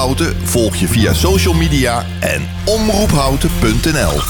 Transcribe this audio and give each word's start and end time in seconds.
Houten 0.00 0.36
volg 0.42 0.76
je 0.76 0.88
via 0.88 1.12
social 1.12 1.54
media 1.54 2.06
en 2.20 2.48
omroephouten.nl. 2.64 4.20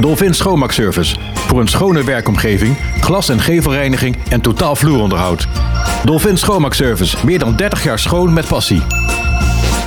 Dolphin 0.00 0.34
Schoonmaakservice. 0.34 1.16
Voor 1.34 1.60
een 1.60 1.68
schone 1.68 2.04
werkomgeving, 2.04 2.76
glas- 3.00 3.28
en 3.28 3.40
gevelreiniging 3.40 4.16
en 4.28 4.40
totaal 4.40 4.76
vloeronderhoud. 4.76 5.46
Dolphin 6.04 6.38
Schoonmaakservice. 6.38 7.16
Meer 7.24 7.38
dan 7.38 7.56
30 7.56 7.84
jaar 7.84 7.98
schoon 7.98 8.32
met 8.32 8.46
passie. 8.46 8.82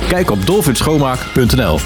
Kijk 0.08 0.30
op 0.30 0.46
dolphinschoonmaak.nl. 0.46 1.78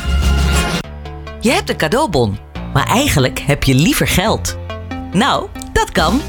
Je 1.40 1.50
hebt 1.50 1.70
een 1.70 1.76
cadeaubon, 1.76 2.38
maar 2.72 2.86
eigenlijk 2.86 3.42
heb 3.46 3.64
je 3.64 3.74
liever 3.74 4.08
geld. 4.08 4.56
Nou, 5.12 5.48
dat 5.72 5.92
kan. 5.92 6.20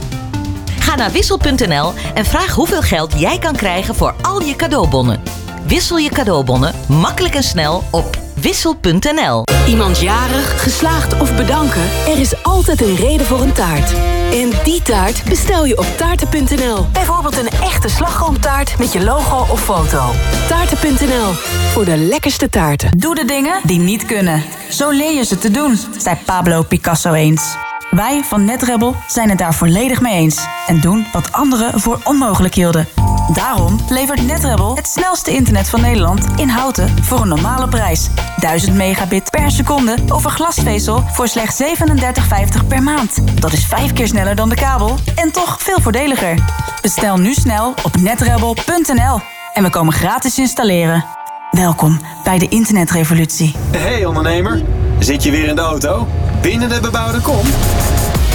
Ga 0.79 0.95
naar 0.95 1.11
wissel.nl 1.11 1.93
en 2.13 2.25
vraag 2.25 2.53
hoeveel 2.53 2.81
geld 2.81 3.19
jij 3.19 3.39
kan 3.39 3.55
krijgen 3.55 3.95
voor 3.95 4.15
al 4.21 4.41
je 4.41 4.55
cadeaubonnen. 4.55 5.36
Wissel 5.67 5.97
je 5.97 6.09
cadeaubonnen 6.09 6.73
makkelijk 6.87 7.35
en 7.35 7.43
snel 7.43 7.83
op 7.91 8.17
wissel.nl. 8.41 9.43
Iemand 9.67 9.99
jarig, 9.99 10.63
geslaagd 10.63 11.19
of 11.19 11.35
bedanken? 11.35 11.81
Er 12.07 12.19
is 12.19 12.43
altijd 12.43 12.81
een 12.81 12.95
reden 12.95 13.25
voor 13.25 13.41
een 13.41 13.53
taart. 13.53 13.93
En 14.31 14.49
die 14.63 14.81
taart 14.81 15.23
bestel 15.23 15.65
je 15.65 15.77
op 15.77 15.85
taarten.nl. 15.97 16.85
Bijvoorbeeld 16.91 17.37
een 17.37 17.49
echte 17.49 17.89
slagroomtaart 17.89 18.79
met 18.79 18.93
je 18.93 19.03
logo 19.03 19.45
of 19.51 19.63
foto. 19.63 20.11
Taarten.nl, 20.47 21.31
voor 21.71 21.85
de 21.85 21.97
lekkerste 21.97 22.49
taarten. 22.49 22.97
Doe 22.97 23.15
de 23.15 23.25
dingen 23.25 23.59
die 23.63 23.79
niet 23.79 24.05
kunnen. 24.05 24.43
Zo 24.69 24.89
leer 24.89 25.13
je 25.13 25.23
ze 25.23 25.37
te 25.37 25.51
doen, 25.51 25.77
zei 25.97 26.17
Pablo 26.25 26.63
Picasso 26.63 27.13
eens. 27.13 27.66
Wij 27.97 28.23
van 28.23 28.45
NetRebel 28.45 28.95
zijn 29.07 29.29
het 29.29 29.37
daar 29.37 29.53
volledig 29.53 30.01
mee 30.01 30.13
eens. 30.13 30.47
En 30.67 30.79
doen 30.79 31.05
wat 31.11 31.31
anderen 31.31 31.79
voor 31.79 31.99
onmogelijk 32.03 32.53
hielden. 32.53 32.87
Daarom 33.33 33.79
levert 33.89 34.25
NetRebel 34.25 34.75
het 34.75 34.87
snelste 34.87 35.31
internet 35.31 35.69
van 35.69 35.81
Nederland 35.81 36.25
in 36.35 36.47
houten 36.47 37.03
voor 37.03 37.21
een 37.21 37.27
normale 37.27 37.67
prijs. 37.67 38.09
1000 38.39 38.75
megabit 38.75 39.29
per 39.29 39.51
seconde 39.51 39.95
over 40.07 40.29
glasvezel 40.29 41.03
voor 41.11 41.27
slechts 41.27 41.63
37,50 41.63 42.67
per 42.67 42.83
maand. 42.83 43.41
Dat 43.41 43.53
is 43.53 43.65
vijf 43.65 43.93
keer 43.93 44.07
sneller 44.07 44.35
dan 44.35 44.49
de 44.49 44.55
kabel 44.55 44.95
en 45.15 45.31
toch 45.31 45.61
veel 45.61 45.81
voordeliger. 45.81 46.43
Bestel 46.81 47.17
nu 47.17 47.33
snel 47.33 47.73
op 47.83 47.95
netrebel.nl 47.99 49.19
en 49.53 49.63
we 49.63 49.69
komen 49.69 49.93
gratis 49.93 50.39
installeren. 50.39 51.05
Welkom 51.51 51.99
bij 52.23 52.37
de 52.37 52.47
internetrevolutie. 52.47 53.55
Hey 53.71 54.05
ondernemer, 54.05 54.61
zit 54.99 55.23
je 55.23 55.31
weer 55.31 55.47
in 55.47 55.55
de 55.55 55.61
auto? 55.61 56.07
Binnen 56.41 56.69
de 56.69 56.79
bebouwde 56.81 57.21
kom? 57.21 57.45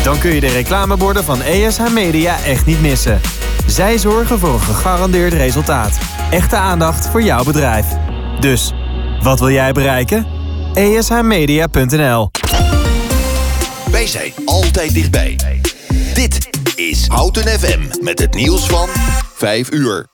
Dan 0.04 0.18
kun 0.18 0.34
je 0.34 0.40
de 0.40 0.48
reclameborden 0.48 1.24
van 1.24 1.42
ESH 1.42 1.90
Media 1.92 2.36
echt 2.44 2.66
niet 2.66 2.80
missen. 2.80 3.20
Zij 3.66 3.98
zorgen 3.98 4.38
voor 4.38 4.52
een 4.52 4.60
gegarandeerd 4.60 5.32
resultaat. 5.32 5.98
Echte 6.30 6.56
aandacht 6.56 7.08
voor 7.08 7.22
jouw 7.22 7.44
bedrijf. 7.44 7.86
Dus, 8.40 8.72
wat 9.22 9.40
wil 9.40 9.50
jij 9.50 9.72
bereiken? 9.72 10.26
ESHmedia.nl 10.74 12.30
Wij 13.90 14.06
zijn 14.06 14.32
altijd 14.44 14.94
dichtbij. 14.94 15.38
Dit 16.14 16.48
is 16.76 17.06
Houten 17.06 17.48
FM 17.48 18.04
met 18.04 18.18
het 18.18 18.34
nieuws 18.34 18.66
van 18.66 18.88
5 19.34 19.72
uur. 19.72 20.11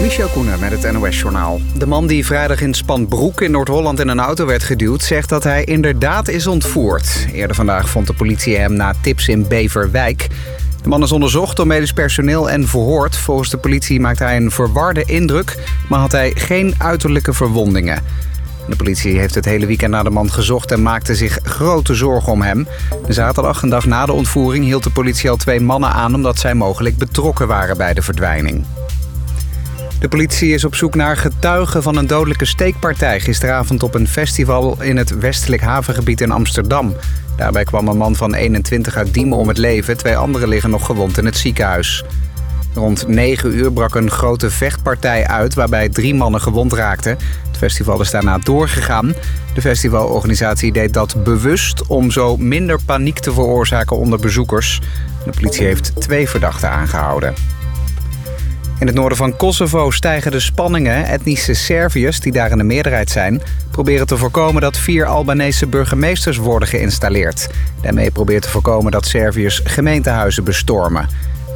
Michel 0.00 0.28
Koenen 0.28 0.60
met 0.60 0.82
het 0.82 0.92
NOS-journaal. 0.92 1.60
De 1.76 1.86
man 1.86 2.06
die 2.06 2.26
vrijdag 2.26 2.60
in 2.60 2.74
Spanbroek 2.74 3.40
in 3.40 3.50
Noord-Holland 3.50 4.00
in 4.00 4.08
een 4.08 4.20
auto 4.20 4.46
werd 4.46 4.62
geduwd... 4.62 5.02
zegt 5.02 5.28
dat 5.28 5.44
hij 5.44 5.64
inderdaad 5.64 6.28
is 6.28 6.46
ontvoerd. 6.46 7.26
Eerder 7.32 7.56
vandaag 7.56 7.88
vond 7.88 8.06
de 8.06 8.12
politie 8.12 8.56
hem 8.56 8.72
na 8.72 8.94
tips 9.00 9.28
in 9.28 9.48
Beverwijk. 9.48 10.28
De 10.82 10.88
man 10.88 11.02
is 11.02 11.12
onderzocht 11.12 11.56
door 11.56 11.66
medisch 11.66 11.92
personeel 11.92 12.50
en 12.50 12.68
verhoord. 12.68 13.16
Volgens 13.16 13.50
de 13.50 13.56
politie 13.56 14.00
maakte 14.00 14.24
hij 14.24 14.36
een 14.36 14.50
verwarde 14.50 15.04
indruk... 15.04 15.56
maar 15.88 15.98
had 15.98 16.12
hij 16.12 16.32
geen 16.34 16.74
uiterlijke 16.78 17.32
verwondingen. 17.32 18.02
De 18.68 18.76
politie 18.76 19.18
heeft 19.18 19.34
het 19.34 19.44
hele 19.44 19.66
weekend 19.66 19.90
naar 19.90 20.04
de 20.04 20.10
man 20.10 20.30
gezocht... 20.30 20.72
en 20.72 20.82
maakte 20.82 21.14
zich 21.14 21.38
grote 21.42 21.94
zorgen 21.94 22.32
om 22.32 22.42
hem. 22.42 22.66
Zaterdag, 23.08 23.62
een 23.62 23.68
dag 23.68 23.86
na 23.86 24.06
de 24.06 24.12
ontvoering, 24.12 24.64
hield 24.64 24.82
de 24.82 24.90
politie 24.90 25.30
al 25.30 25.36
twee 25.36 25.60
mannen 25.60 25.92
aan... 25.92 26.14
omdat 26.14 26.38
zij 26.38 26.54
mogelijk 26.54 26.98
betrokken 26.98 27.46
waren 27.46 27.76
bij 27.76 27.94
de 27.94 28.02
verdwijning. 28.02 28.64
De 30.00 30.08
politie 30.08 30.52
is 30.52 30.64
op 30.64 30.74
zoek 30.74 30.94
naar 30.94 31.16
getuigen 31.16 31.82
van 31.82 31.96
een 31.96 32.06
dodelijke 32.06 32.44
steekpartij... 32.44 33.20
gisteravond 33.20 33.82
op 33.82 33.94
een 33.94 34.08
festival 34.08 34.82
in 34.82 34.96
het 34.96 35.18
westelijk 35.18 35.62
havengebied 35.62 36.20
in 36.20 36.30
Amsterdam. 36.30 36.96
Daarbij 37.36 37.64
kwam 37.64 37.88
een 37.88 37.96
man 37.96 38.16
van 38.16 38.34
21 38.34 38.96
uit 38.96 39.14
Diemen 39.14 39.38
om 39.38 39.48
het 39.48 39.58
leven. 39.58 39.96
Twee 39.96 40.16
anderen 40.16 40.48
liggen 40.48 40.70
nog 40.70 40.86
gewond 40.86 41.18
in 41.18 41.24
het 41.24 41.36
ziekenhuis. 41.36 42.04
Rond 42.74 43.08
9 43.08 43.54
uur 43.54 43.72
brak 43.72 43.94
een 43.94 44.10
grote 44.10 44.50
vechtpartij 44.50 45.26
uit... 45.26 45.54
waarbij 45.54 45.88
drie 45.88 46.14
mannen 46.14 46.40
gewond 46.40 46.72
raakten. 46.72 47.18
Het 47.46 47.56
festival 47.56 48.00
is 48.00 48.10
daarna 48.10 48.38
doorgegaan. 48.38 49.14
De 49.54 49.60
festivalorganisatie 49.60 50.72
deed 50.72 50.92
dat 50.92 51.24
bewust... 51.24 51.86
om 51.86 52.10
zo 52.10 52.36
minder 52.36 52.78
paniek 52.84 53.18
te 53.18 53.32
veroorzaken 53.32 53.96
onder 53.96 54.18
bezoekers. 54.18 54.80
De 55.24 55.30
politie 55.30 55.66
heeft 55.66 56.00
twee 56.00 56.28
verdachten 56.28 56.70
aangehouden. 56.70 57.34
In 58.80 58.86
het 58.86 58.94
noorden 58.96 59.18
van 59.18 59.36
Kosovo 59.36 59.90
stijgen 59.90 60.30
de 60.30 60.40
spanningen. 60.40 61.06
Etnische 61.06 61.54
Serviërs, 61.54 62.20
die 62.20 62.32
daar 62.32 62.50
in 62.50 62.58
de 62.58 62.64
meerderheid 62.64 63.10
zijn... 63.10 63.42
proberen 63.70 64.06
te 64.06 64.16
voorkomen 64.16 64.62
dat 64.62 64.76
vier 64.76 65.06
Albanese 65.06 65.66
burgemeesters 65.66 66.36
worden 66.36 66.68
geïnstalleerd. 66.68 67.48
Daarmee 67.82 68.10
probeert 68.10 68.42
te 68.42 68.48
voorkomen 68.48 68.92
dat 68.92 69.06
Serviërs 69.06 69.60
gemeentehuizen 69.64 70.44
bestormen. 70.44 71.08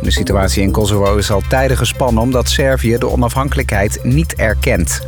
De 0.03 0.11
situatie 0.11 0.63
in 0.63 0.71
Kosovo 0.71 1.17
is 1.17 1.31
al 1.31 1.43
tijden 1.49 1.77
gespannen... 1.77 2.23
omdat 2.23 2.49
Servië 2.49 2.99
de 2.99 3.11
onafhankelijkheid 3.11 3.99
niet 4.03 4.35
erkent. 4.35 5.01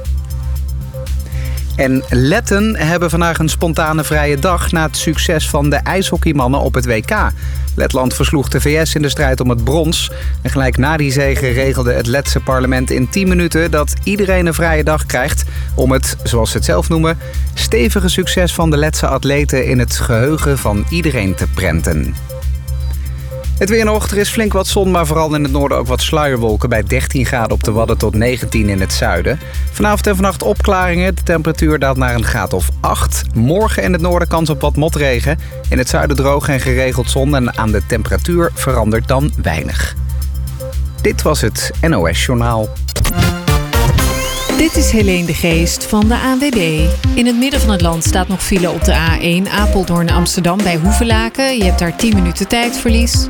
En 1.77 2.03
Letten 2.09 2.77
hebben 2.77 3.11
vandaag 3.11 3.39
een 3.39 3.49
spontane 3.49 4.05
vrije 4.05 4.39
dag... 4.39 4.73
na 4.73 4.83
het 4.87 4.97
succes 4.97 5.49
van 5.49 5.71
de 5.71 5.77
ijshockeymannen 5.77 6.61
op 6.61 6.75
het 6.75 6.87
WK. 6.87 7.31
Letland 7.75 8.15
versloeg 8.15 8.49
de 8.49 8.61
VS 8.61 8.95
in 8.95 9.03
de 9.03 9.09
strijd 9.09 9.41
om 9.41 9.49
het 9.49 9.65
brons. 9.65 10.11
En 10.43 10.51
gelijk 10.51 10.77
na 10.77 10.97
die 10.97 11.13
zege 11.13 11.49
regelde 11.49 11.93
het 11.93 12.07
Letse 12.07 12.41
parlement 12.41 12.91
in 12.91 13.09
10 13.09 13.29
minuten... 13.29 13.71
dat 13.71 13.95
iedereen 14.03 14.47
een 14.47 14.55
vrije 14.55 14.85
dag 14.85 15.07
krijgt 15.07 15.45
om 15.75 15.91
het, 15.91 16.17
zoals 16.23 16.51
ze 16.51 16.57
het 16.57 16.67
zelf 16.67 16.89
noemen... 16.89 17.19
stevige 17.55 18.09
succes 18.09 18.55
van 18.55 18.71
de 18.71 18.77
Letse 18.77 19.07
atleten 19.07 19.67
in 19.67 19.79
het 19.79 19.97
geheugen 19.97 20.59
van 20.59 20.87
iedereen 20.91 21.35
te 21.35 21.47
prenten. 21.47 22.15
Het 23.59 23.69
weer 23.69 23.85
nog, 23.85 24.11
er 24.11 24.17
is 24.17 24.29
flink 24.29 24.53
wat 24.53 24.67
zon, 24.67 24.91
maar 24.91 25.07
vooral 25.07 25.35
in 25.35 25.43
het 25.43 25.53
noorden 25.53 25.79
ook 25.79 25.87
wat 25.87 26.01
sluierwolken... 26.01 26.69
bij 26.69 26.83
13 26.83 27.27
graden 27.27 27.51
op 27.51 27.63
de 27.63 27.73
Wadden 27.73 27.99
tot 27.99 28.15
19 28.15 28.69
in 28.69 28.81
het 28.81 28.93
zuiden. 28.93 29.41
Vanavond 29.71 30.07
en 30.07 30.15
vannacht 30.15 30.43
opklaringen, 30.43 31.15
de 31.15 31.23
temperatuur 31.23 31.79
daalt 31.79 31.97
naar 31.97 32.15
een 32.15 32.25
graad 32.25 32.53
of 32.53 32.69
8. 32.81 33.23
Morgen 33.35 33.83
in 33.83 33.93
het 33.93 34.01
noorden 34.01 34.29
kans 34.29 34.51
op 34.51 34.61
wat 34.61 34.77
motregen. 34.77 35.39
In 35.69 35.79
het 35.79 35.89
zuiden 35.89 36.17
droog 36.17 36.49
en 36.49 36.61
geregeld 36.61 37.11
zon 37.11 37.37
en 37.37 37.59
aan 37.59 37.73
de 37.73 37.83
temperatuur 37.87 38.51
verandert 38.55 39.09
dan 39.09 39.33
weinig. 39.43 39.95
Dit 41.01 41.23
was 41.23 41.41
het 41.41 41.71
NOS 41.81 42.25
Journaal. 42.25 42.69
Dit 44.65 44.77
is 44.77 44.91
Helene 44.91 45.27
de 45.27 45.35
Geest 45.35 45.85
van 45.85 46.09
de 46.09 46.19
ANWB. 46.19 46.89
In 47.15 47.27
het 47.27 47.37
midden 47.37 47.61
van 47.61 47.71
het 47.71 47.81
land 47.81 48.05
staat 48.05 48.29
nog 48.29 48.43
file 48.43 48.71
op 48.71 48.85
de 48.85 48.93
A1 48.93 49.51
Apeldoorn-Amsterdam 49.51 50.59
bij 50.59 50.77
Hoevelaken. 50.77 51.57
Je 51.57 51.65
hebt 51.65 51.79
daar 51.79 51.97
10 51.97 52.15
minuten 52.15 52.49
tijdverlies. 52.49 53.29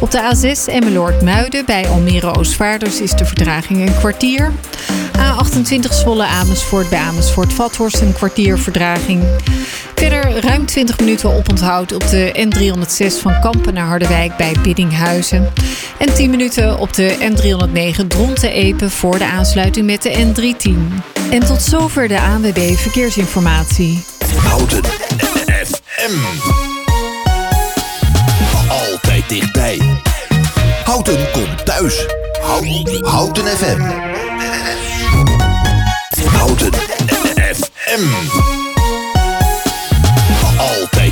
Op 0.00 0.10
de 0.10 0.34
A6 0.34 0.72
Emmeloord-Muiden 0.72 1.64
bij 1.64 1.88
Almere-Oostvaarders 1.88 3.00
is 3.00 3.10
de 3.10 3.24
vertraging 3.24 3.88
een 3.88 3.94
kwartier. 3.94 4.52
A28 5.18 5.92
Zwolle 5.92 6.24
Amersfoort 6.26 6.88
bij 6.88 6.98
Amersfoort-Vathorst 6.98 8.00
een 8.00 8.12
kwartier 8.12 8.58
verdraging. 8.58 9.22
Verder 10.00 10.40
ruim 10.40 10.66
20 10.66 10.98
minuten 10.98 11.32
oponthoud 11.32 11.92
op 11.92 12.08
de 12.08 12.48
N306 12.48 13.20
van 13.20 13.40
Kampen 13.40 13.74
naar 13.74 13.86
Harderwijk 13.86 14.36
bij 14.36 14.54
Biddinghuizen. 14.62 15.52
En 15.98 16.14
10 16.14 16.30
minuten 16.30 16.78
op 16.78 16.92
de 16.92 17.16
N309 17.18 18.06
Dronten-Epen 18.06 18.90
voor 18.90 19.18
de 19.18 19.24
aansluiting 19.24 19.86
met 19.86 20.02
de 20.02 20.10
N310. 20.10 21.02
En 21.30 21.40
tot 21.46 21.62
zover 21.62 22.08
de 22.08 22.20
ANWB 22.20 22.76
Verkeersinformatie. 22.76 24.04
Houten 24.36 24.84
FM. 25.64 26.16
Altijd 28.68 29.28
dichtbij. 29.28 29.80
Houten 30.84 31.30
komt 31.32 31.64
thuis. 31.64 32.06
Houten, 32.40 33.04
Houten 33.04 33.46
FM. 33.46 33.80
Houten 36.26 36.72
FM. 37.54 38.59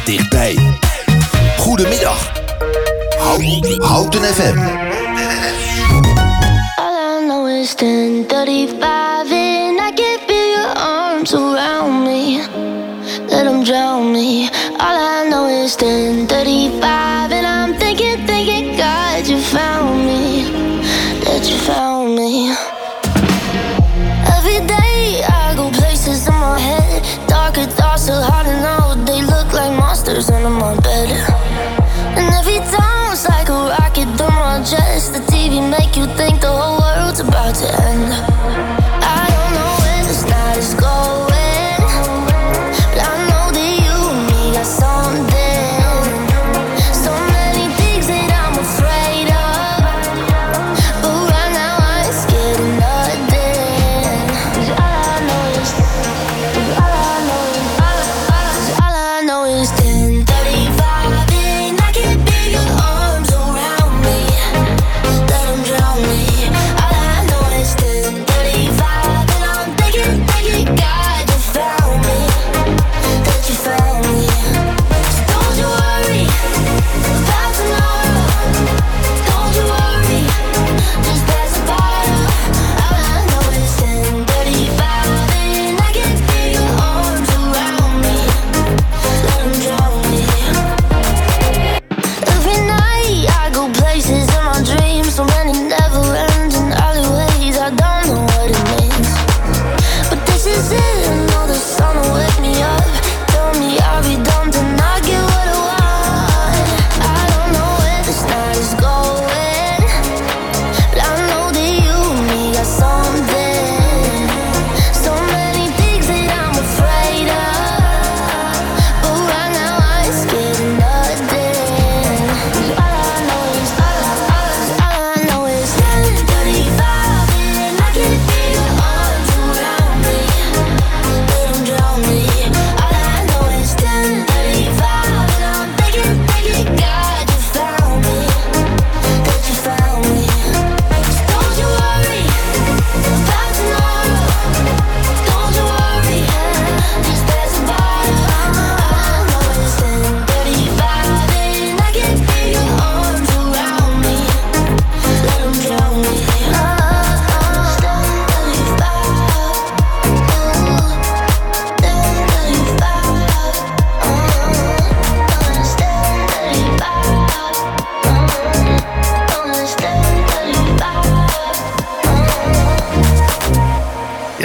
Dichtbij. 0.08 0.58
Goedemiddag. 1.58 2.32
Houten 3.78 4.25
FM. 4.25 4.58
All 6.76 7.20
I 7.20 7.26
know 7.26 7.49
is 7.49 7.75
1035 7.75 9.07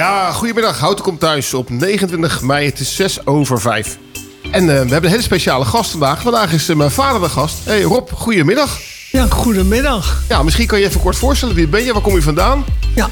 Ja, 0.03 0.31
goedemiddag. 0.31 0.79
Houten 0.79 1.03
komt 1.03 1.19
thuis 1.19 1.53
op 1.53 1.69
29 1.69 2.41
mei. 2.41 2.65
Het 2.65 2.79
is 2.79 2.95
6 2.95 3.25
over 3.25 3.61
5. 3.61 3.97
En 4.51 4.61
uh, 4.61 4.67
we 4.67 4.73
hebben 4.73 5.03
een 5.03 5.09
hele 5.09 5.21
speciale 5.21 5.65
gast 5.65 5.91
vandaag. 5.91 6.21
Vandaag 6.21 6.53
is 6.53 6.69
uh, 6.69 6.75
mijn 6.75 6.91
vader 6.91 7.21
de 7.21 7.29
gast. 7.29 7.55
Hey 7.63 7.81
Rob, 7.81 8.09
goedemiddag. 8.11 8.79
Ja, 9.11 9.27
goedemiddag. 9.29 10.23
Ja, 10.29 10.43
misschien 10.43 10.67
kan 10.67 10.79
je 10.79 10.85
even 10.85 11.01
kort 11.01 11.15
voorstellen. 11.15 11.55
Wie 11.55 11.67
ben 11.67 11.83
je? 11.83 11.93
Waar 11.93 12.01
kom 12.01 12.15
je 12.15 12.21
vandaan? 12.21 12.65
Ja, 12.95 13.09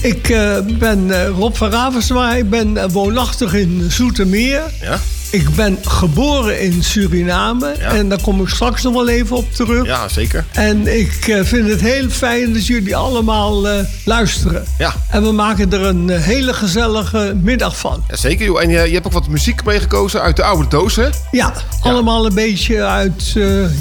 ik 0.00 0.28
uh, 0.28 0.58
ben 0.78 1.26
Rob 1.26 1.54
van 1.54 1.70
Ravenswaar. 1.70 2.38
Ik 2.38 2.50
ben 2.50 2.90
woonachtig 2.90 3.54
in 3.54 3.86
Zoetermeer. 3.90 4.62
Ja? 4.80 5.00
Ik 5.32 5.54
ben 5.54 5.78
geboren 5.82 6.60
in 6.60 6.82
Suriname. 6.82 7.74
Ja. 7.78 7.90
En 7.90 8.08
daar 8.08 8.20
kom 8.20 8.40
ik 8.40 8.48
straks 8.48 8.82
nog 8.82 8.92
wel 8.92 9.08
even 9.08 9.36
op 9.36 9.52
terug. 9.52 9.86
Ja, 9.86 10.08
zeker. 10.08 10.44
En 10.50 10.98
ik 10.98 11.26
uh, 11.26 11.44
vind 11.44 11.68
het 11.68 11.80
heel 11.80 12.08
fijn 12.08 12.52
dat 12.52 12.66
jullie 12.66 12.96
allemaal 12.96 13.68
uh, 13.68 13.74
luisteren. 14.04 14.64
Ja. 14.78 14.94
En 15.10 15.22
we 15.22 15.32
maken 15.32 15.72
er 15.72 15.82
een 15.82 16.08
uh, 16.08 16.20
hele 16.20 16.54
gezellige 16.54 17.36
middag 17.42 17.76
van. 17.76 18.04
Ja, 18.08 18.16
zeker, 18.16 18.44
joh. 18.44 18.62
En 18.62 18.68
je, 18.68 18.80
je 18.86 18.92
hebt 18.92 19.06
ook 19.06 19.12
wat 19.12 19.28
muziek 19.28 19.64
meegekozen 19.64 20.20
uit 20.20 20.36
de 20.36 20.44
oude 20.44 20.68
doos, 20.68 20.96
hè? 20.96 21.02
Ja, 21.04 21.10
ja. 21.30 21.52
allemaal 21.80 22.26
een 22.26 22.34
beetje 22.34 22.84
uit, 22.84 23.32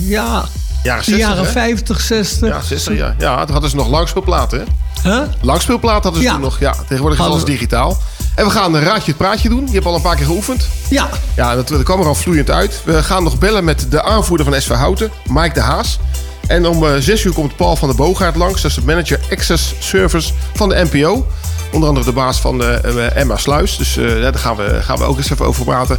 ja... 0.05 0.45
Jaren 0.83 1.03
60, 1.03 1.13
de 1.13 1.19
jaren 1.29 1.45
hè? 1.45 1.51
50, 1.51 2.01
60. 2.01 2.49
Ja, 2.49 2.61
60, 2.61 2.97
ja. 2.97 3.15
Ja, 3.19 3.41
toen 3.43 3.51
hadden 3.51 3.69
ze 3.69 3.75
nog 3.75 3.89
langspeelplaten, 3.89 4.59
hè? 4.59 4.65
Huh? 5.11 5.21
Langspeelplaten 5.41 6.03
hadden 6.03 6.21
ze 6.21 6.27
Ja. 6.27 6.33
toen 6.33 6.41
nog. 6.41 6.59
Ja, 6.59 6.75
tegenwoordig 6.87 7.19
is 7.19 7.25
alles 7.25 7.43
digitaal. 7.43 7.97
En 8.41 8.47
we 8.47 8.53
gaan 8.53 8.73
een 8.73 8.83
raadje 8.83 9.11
het 9.11 9.17
praatje 9.17 9.49
doen. 9.49 9.65
Je 9.67 9.73
hebt 9.73 9.85
al 9.85 9.95
een 9.95 10.01
paar 10.01 10.15
keer 10.15 10.25
geoefend. 10.25 10.67
Ja. 10.89 11.09
Ja, 11.35 11.55
dat, 11.55 11.67
dat 11.67 11.83
kwam 11.83 11.99
er 11.99 12.05
al 12.05 12.15
vloeiend 12.15 12.49
uit. 12.49 12.81
We 12.85 13.03
gaan 13.03 13.23
nog 13.23 13.37
bellen 13.37 13.63
met 13.63 13.85
de 13.89 14.03
aanvoerder 14.03 14.45
van 14.45 14.61
SV 14.61 14.69
Houten, 14.69 15.11
Mike 15.29 15.53
de 15.53 15.59
Haas. 15.59 15.99
En 16.47 16.65
om 16.65 16.83
uh, 16.83 16.91
6 16.99 17.23
uur 17.23 17.33
komt 17.33 17.55
Paul 17.55 17.75
van 17.75 17.87
der 17.87 17.97
Boogaard 17.97 18.35
langs. 18.35 18.61
Dat 18.61 18.71
is 18.71 18.77
de 18.77 18.83
manager 18.85 19.19
Access 19.31 19.73
Service 19.79 20.33
van 20.53 20.69
de 20.69 20.87
NPO. 20.91 21.27
Onder 21.71 21.89
andere 21.89 22.05
de 22.05 22.11
baas 22.11 22.39
van 22.39 22.57
de, 22.57 22.81
uh, 22.85 23.15
Emma 23.15 23.37
Sluis. 23.37 23.77
Dus 23.77 23.97
uh, 23.97 24.21
daar 24.21 24.33
gaan 24.33 24.55
we, 24.55 24.79
gaan 24.81 24.97
we 24.97 25.03
ook 25.03 25.17
eens 25.17 25.31
even 25.31 25.45
over 25.45 25.63
praten. 25.65 25.97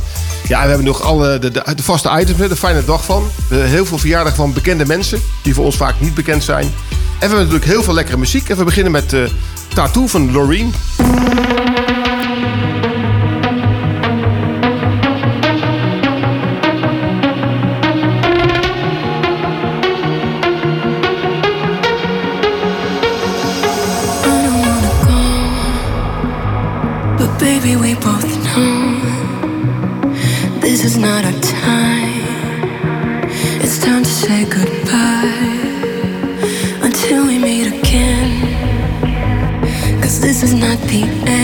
Ja, 0.49 0.63
we 0.63 0.69
hebben 0.69 0.87
nog 0.87 1.03
alle 1.03 1.39
de, 1.39 1.51
de, 1.51 1.75
de 1.75 1.83
vaste 1.83 2.11
items, 2.21 2.49
de 2.49 2.57
fijne 2.57 2.85
dag 2.85 3.05
van. 3.05 3.31
heel 3.49 3.87
veel 3.87 3.99
verjaardagen 3.99 4.37
van 4.37 4.53
bekende 4.53 4.87
mensen. 4.87 5.23
Die 5.43 5.55
voor 5.55 5.65
ons 5.65 5.77
vaak 5.77 5.95
niet 6.01 6.15
bekend 6.15 6.45
zijn. 6.45 6.65
En 6.65 6.71
we 7.19 7.19
hebben 7.19 7.39
natuurlijk 7.39 7.71
heel 7.71 7.83
veel 7.83 7.95
lekkere 7.95 8.17
muziek. 8.17 8.49
En 8.49 8.57
we 8.57 8.65
beginnen 8.65 8.93
met 8.93 9.15
Tattoo 9.75 10.07
van 10.07 10.33
Loreen. 10.33 10.75
Not 31.03 31.25
our 31.25 31.41
time. 31.41 32.23
It's 33.61 33.79
time 33.81 34.05
to 34.05 34.11
say 34.11 34.45
goodbye 34.45 35.59
until 36.81 37.27
we 37.27 37.39
meet 37.39 37.67
again. 37.67 38.31
Cause 40.01 40.21
this 40.21 40.45
is 40.45 40.55
not 40.55 40.79
the 40.83 41.03
end. 41.27 41.42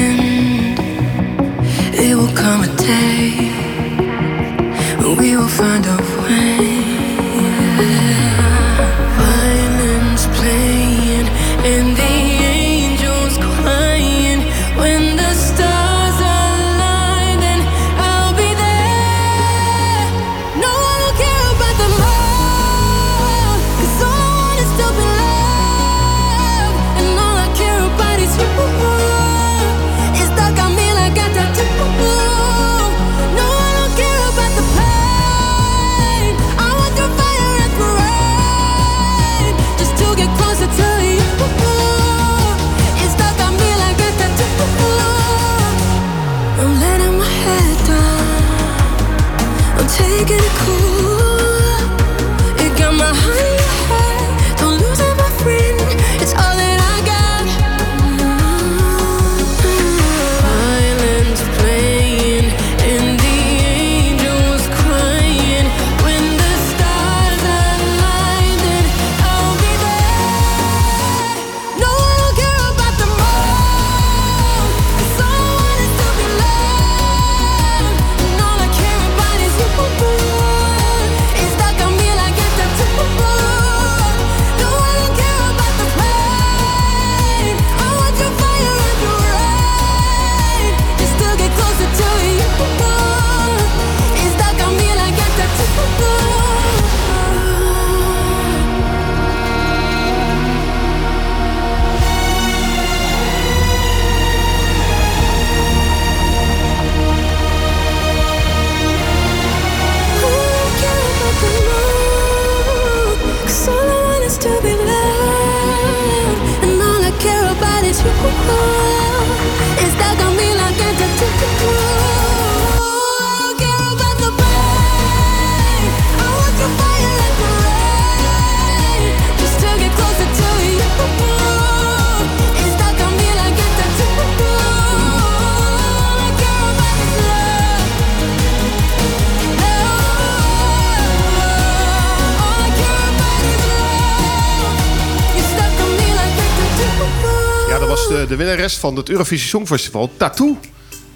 De, 148.28 148.36
winnares 148.36 148.76
van 148.76 148.96
het 148.96 149.08
Eurovisie 149.08 149.48
Songfestival, 149.48 150.10
Tattoo. 150.16 150.58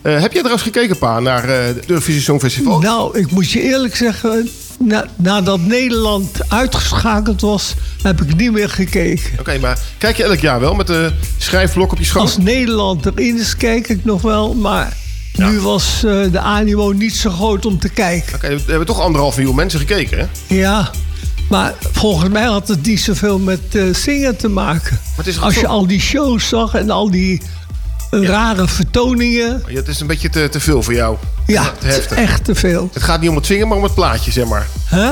Uh, 0.02 0.12
heb 0.21 0.33
jij 0.33 0.40
trouwens 0.40 0.62
gekeken, 0.62 0.99
Pa, 0.99 1.21
naar 1.21 1.49
uh, 1.49 1.64
het 1.64 1.87
Eurovisie 1.87 2.23
Songfestival? 2.23 2.81
Nou, 2.81 3.19
ik 3.19 3.31
moet 3.31 3.50
je 3.50 3.62
eerlijk 3.62 3.97
zeggen... 3.97 4.49
Na, 4.78 5.07
nadat 5.16 5.61
Nederland 5.61 6.38
uitgeschakeld 6.49 7.40
was, 7.40 7.75
heb 8.02 8.21
ik 8.21 8.37
niet 8.37 8.52
meer 8.52 8.69
gekeken. 8.69 9.31
Oké, 9.33 9.40
okay, 9.40 9.59
maar 9.59 9.78
kijk 9.99 10.16
je 10.16 10.23
elk 10.23 10.38
jaar 10.38 10.61
wel 10.61 10.75
met 10.75 10.87
de 10.87 11.12
schrijfblok 11.38 11.92
op 11.92 11.99
je 11.99 12.04
schoot? 12.04 12.23
Als 12.23 12.37
Nederland 12.37 13.07
erin 13.07 13.38
is, 13.38 13.57
kijk 13.57 13.88
ik 13.88 14.04
nog 14.04 14.23
wel. 14.23 14.54
Maar 14.54 14.97
ja. 15.33 15.49
nu 15.49 15.61
was 15.61 16.02
uh, 16.04 16.33
de 16.33 16.38
animo 16.38 16.92
niet 16.92 17.14
zo 17.14 17.31
groot 17.31 17.66
om 17.66 17.78
te 17.78 17.88
kijken. 17.88 18.35
Oké, 18.35 18.45
okay, 18.45 18.57
we 18.57 18.71
hebben 18.71 18.87
toch 18.87 19.00
anderhalf 19.00 19.37
miljoen 19.37 19.54
mensen 19.54 19.78
gekeken, 19.78 20.19
hè? 20.19 20.54
Ja, 20.54 20.90
maar 21.53 21.75
volgens 21.93 22.31
mij 22.31 22.45
had 22.45 22.69
het 22.69 22.87
niet 22.87 23.01
zoveel 23.01 23.39
met 23.39 23.61
uh, 23.73 23.95
zingen 23.95 24.37
te 24.37 24.49
maken. 24.49 25.01
Als 25.41 25.55
je 25.55 25.67
al 25.67 25.87
die 25.87 26.01
shows 26.01 26.49
zag 26.49 26.75
en 26.75 26.91
al 26.91 27.11
die 27.11 27.43
uh, 28.11 28.23
ja. 28.23 28.29
rare 28.29 28.69
vertoningen. 28.69 29.63
Ja, 29.67 29.75
het 29.75 29.89
is 29.89 30.01
een 30.01 30.07
beetje 30.07 30.31
te, 30.31 30.49
te 30.49 30.61
veel 30.61 30.83
voor 30.83 30.95
jou. 30.95 31.17
Ja, 31.47 31.63
te 31.63 31.87
het 31.87 32.11
is 32.11 32.17
echt 32.17 32.45
te 32.45 32.55
veel. 32.55 32.91
Het 32.93 33.03
gaat 33.03 33.21
niet 33.21 33.31
om 33.31 33.37
het 33.37 33.47
zingen, 33.47 33.69
maar 33.69 33.77
om 33.77 33.83
het 33.83 33.95
plaatje, 33.95 34.31
zeg 34.31 34.47
maar. 34.47 34.67
Huh? 34.91 35.11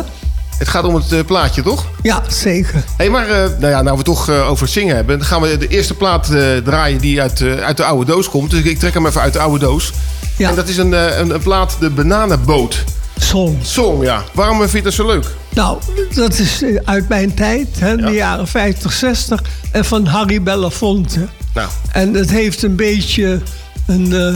Het 0.58 0.68
gaat 0.68 0.84
om 0.84 0.94
het 0.94 1.26
plaatje, 1.26 1.62
toch? 1.62 1.86
Ja, 2.02 2.22
zeker. 2.28 2.74
Hé, 2.74 2.82
hey, 2.96 3.10
maar 3.10 3.26
nou 3.58 3.66
ja, 3.66 3.82
nou 3.82 3.96
we 3.96 4.02
toch 4.02 4.30
over 4.30 4.64
het 4.64 4.72
zingen 4.72 4.96
hebben... 4.96 5.18
dan 5.18 5.26
gaan 5.26 5.40
we 5.40 5.58
de 5.58 5.68
eerste 5.68 5.94
plaat 5.94 6.26
draaien 6.64 7.00
die 7.00 7.20
uit, 7.20 7.42
uit 7.42 7.76
de 7.76 7.84
oude 7.84 8.12
doos 8.12 8.28
komt. 8.28 8.50
Dus 8.50 8.62
ik 8.62 8.78
trek 8.78 8.94
hem 8.94 9.06
even 9.06 9.20
uit 9.20 9.32
de 9.32 9.38
oude 9.38 9.58
doos. 9.58 9.92
Ja. 10.36 10.48
En 10.48 10.54
dat 10.54 10.68
is 10.68 10.76
een, 10.76 10.92
een, 10.92 11.34
een 11.34 11.40
plaat, 11.40 11.76
de 11.80 11.90
Bananenboot. 11.90 12.84
Song. 13.22 13.58
Song, 13.62 14.02
ja. 14.02 14.24
Waarom 14.32 14.58
vind 14.58 14.72
je 14.72 14.82
dat 14.82 14.92
zo 14.92 15.06
leuk? 15.06 15.26
Nou, 15.54 15.78
dat 16.14 16.38
is 16.38 16.64
uit 16.84 17.08
mijn 17.08 17.34
tijd, 17.34 17.68
hè, 17.78 17.96
de 17.96 18.10
jaren 18.10 18.48
50, 18.48 18.92
60. 18.92 19.42
En 19.72 19.84
van 19.84 20.06
Harry 20.06 20.42
Belafonte. 20.42 21.28
Nou. 21.54 21.68
En 21.92 22.14
het 22.14 22.30
heeft 22.30 22.62
een 22.62 22.76
beetje 22.76 23.40
een 23.86 24.06
uh, 24.06 24.34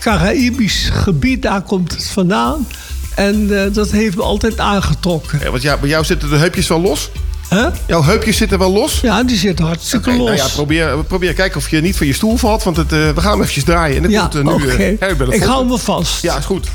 Caraïbisch 0.00 0.88
gebied, 0.92 1.42
daar 1.42 1.62
komt 1.62 1.92
het 1.92 2.06
vandaan. 2.06 2.66
En 3.14 3.48
uh, 3.50 3.62
dat 3.72 3.90
heeft 3.90 4.16
me 4.16 4.22
altijd 4.22 4.58
aangetrokken. 4.58 5.40
Ja, 5.42 5.50
want 5.50 5.62
ja, 5.62 5.76
bij 5.76 5.88
jou 5.88 6.04
zitten 6.04 6.30
de 6.30 6.36
heupjes 6.36 6.68
wel 6.68 6.80
los? 6.80 7.10
Huh? 7.50 7.66
Jouw 7.86 8.02
heupjes 8.02 8.36
zitten 8.36 8.58
wel 8.58 8.72
los? 8.72 9.00
Ja, 9.00 9.22
die 9.22 9.36
zitten 9.36 9.64
hartstikke 9.64 10.10
okay, 10.10 10.20
los. 10.20 10.28
Nou 10.28 10.48
ja, 10.48 10.54
probeer, 10.54 11.04
probeer 11.04 11.32
kijken 11.32 11.58
of 11.58 11.68
je 11.68 11.80
niet 11.80 11.96
van 11.96 12.06
je 12.06 12.12
stoel 12.12 12.36
valt. 12.36 12.62
Want 12.62 12.76
het, 12.76 12.92
uh, 12.92 13.10
we 13.10 13.20
gaan 13.20 13.30
hem 13.30 13.40
eventjes 13.40 13.64
draaien. 13.64 14.04
En 14.04 14.10
ja, 14.10 14.20
komt 14.20 14.44
nu 14.44 14.72
okay. 14.72 14.98
Ik 15.28 15.42
hou 15.42 15.66
me 15.66 15.78
vast. 15.78 16.22
Ja, 16.22 16.36
is 16.36 16.44
goed. 16.44 16.68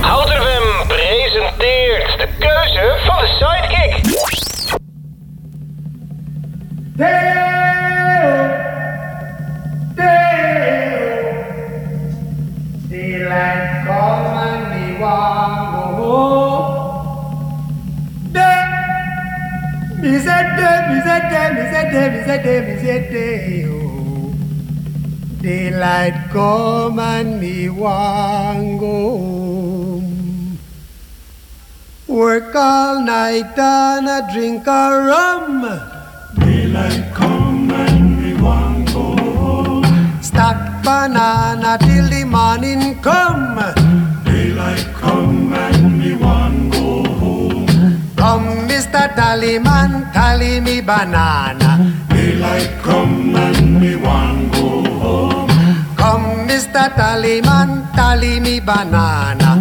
Houten 0.00 0.40
presenteert 0.86 2.18
de 2.18 2.28
keuze 2.38 2.98
van 3.04 3.18
de 3.20 3.26
sidekick. 3.26 3.92
Deo, 6.96 7.18
Deo, 9.94 11.08
daylight 12.88 13.84
come 13.86 14.36
and 14.48 14.62
me 14.70 14.84
want 15.00 15.62
go 15.72 15.84
home. 16.00 16.68
De, 18.32 18.50
me 20.00 20.12
say 20.18 20.42
de, 20.56 20.70
me 20.88 20.96
say 21.06 21.20
de, 21.30 21.40
me 21.54 21.62
say 21.72 21.84
de, 21.90 22.02
me 22.10 22.18
say 22.26 22.38
de, 22.42 22.54
me 22.66 22.74
say 22.84 23.00
Deo. 23.10 23.78
Daylight 25.42 26.16
come 26.30 26.98
and 26.98 27.40
me 27.40 27.68
want 27.70 28.78
go. 28.78 29.49
Work 32.20 32.54
all 32.54 33.00
night 33.00 33.56
and 33.58 34.06
a 34.06 34.20
drink 34.30 34.66
a 34.66 34.92
rum. 35.08 35.62
Daylight 36.36 37.14
come 37.14 37.70
and 37.70 38.20
we 38.20 38.34
want 38.34 38.92
go 38.92 39.16
home. 39.40 39.88
Stack 40.20 40.84
banana 40.84 41.78
till 41.80 42.10
the 42.12 42.24
morning 42.24 43.00
come. 43.00 43.56
Daylight 44.28 44.84
come 45.00 45.54
and 45.54 46.02
we 46.02 46.12
want 46.14 46.72
go 46.74 47.04
home. 47.04 47.66
Come, 48.16 48.68
Mr. 48.68 49.08
Tallyman, 49.16 50.12
tally 50.12 50.60
me 50.60 50.82
banana. 50.82 51.70
Daylight 52.10 52.70
come 52.82 53.34
and 53.34 53.80
we 53.80 53.96
want 53.96 54.52
go 54.52 54.84
home. 55.00 55.48
Come, 55.96 56.46
Mr. 56.46 56.84
Tallyman, 57.00 57.90
tally 57.96 58.40
me 58.40 58.60
banana. 58.60 59.59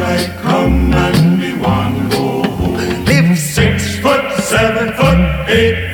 Daylight 0.00 0.30
come 0.38 0.94
and 0.94 1.40
we 1.42 1.52
want 1.60 2.10
go 2.10 2.42
home. 2.42 3.04
Live 3.04 3.38
six 3.38 3.98
foot, 3.98 4.32
seven 4.40 4.94
foot, 4.94 5.50
eight 5.50 5.89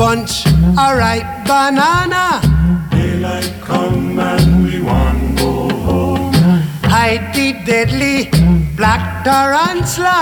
bunch, 0.00 0.46
a 0.46 0.96
ripe 0.96 1.44
banana. 1.44 2.40
Daylight 2.90 3.52
come 3.60 4.18
and 4.18 4.64
we 4.64 4.80
want 4.80 5.36
go 5.36 5.68
home. 5.88 6.32
Hide 6.94 7.26
the 7.34 7.48
deadly 7.68 8.30
black 8.78 9.24
tarantula. 9.24 10.20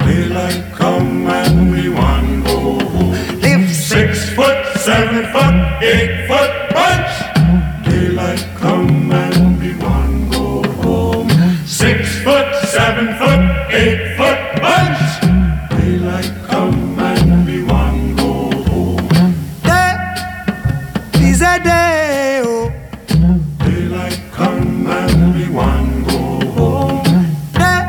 Daylight 0.00 0.62
come 0.74 1.26
and 1.40 1.72
we 1.72 1.88
want 1.88 2.44
go 2.44 2.58
home. 2.94 3.40
Live 3.40 3.66
six 3.74 4.28
foot, 4.36 4.60
seven 4.88 5.24
foot, 5.32 5.56
eight 5.92 6.28
foot 6.28 6.52
bunch. 6.76 7.12
Daylight 7.88 8.44
come 8.60 8.73
day, 21.62 22.42
oh. 22.44 22.72
Daylight 23.64 24.20
come 24.32 24.86
and 24.86 25.34
we 25.34 25.48
want 25.48 26.06
go 26.08 26.18
home. 26.56 27.06
Eh, 27.56 27.82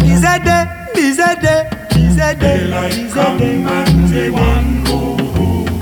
day 0.00 0.12
is 0.12 0.22
a 0.24 0.36
day, 0.46 0.64
is 0.96 1.18
a 1.18 1.34
day, 1.40 1.68
is 1.96 2.16
a 2.18 2.34
day. 2.34 2.58
Daylight 2.68 3.12
come 3.12 3.40
and 3.42 4.10
we 4.12 4.30
want 4.30 4.86
go 4.86 4.98
home. 5.34 5.80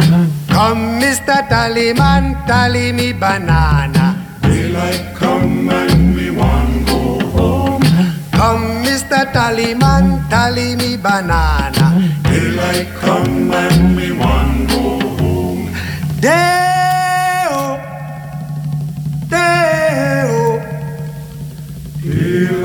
Come, 0.49 1.01
Mr. 1.01 1.39
Tallyman, 1.49 2.47
tally 2.47 2.93
me 2.93 3.13
banana. 3.13 4.07
Daylight 4.43 5.15
come 5.17 5.69
and 5.69 6.15
we 6.17 6.31
want 6.31 6.87
go 6.87 7.19
home. 7.37 7.83
Come, 8.33 8.85
Mr. 8.85 9.25
Tallyman, 9.33 10.29
tally 10.31 10.77
me 10.77 10.97
banana. 10.97 11.87
Daylight 12.25 12.89
come 13.01 13.53
and 13.53 13.97
we 13.97 14.13
want 14.13 14.44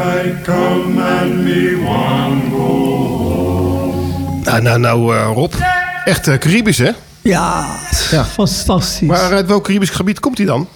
Daylight 0.09 0.43
come 0.43 1.01
and 1.01 1.43
we 1.43 1.81
want 1.85 2.51
go 2.51 2.57
home. 2.57 4.41
Nou, 4.43 4.61
nou, 4.61 4.79
nou, 4.79 5.15
uh, 5.15 5.31
Rob. 5.33 5.53
Echt 6.05 6.27
uh, 6.27 6.37
Caribisch, 6.37 6.77
hè? 6.77 6.91
Ja, 7.21 7.79
ja, 8.11 8.25
fantastisch. 8.25 8.99
Maar 8.99 9.33
uit 9.33 9.47
welk 9.47 9.63
Caribisch 9.63 9.89
gebied 9.89 10.19
komt 10.19 10.37
hij 10.37 10.45
dan? 10.47 10.67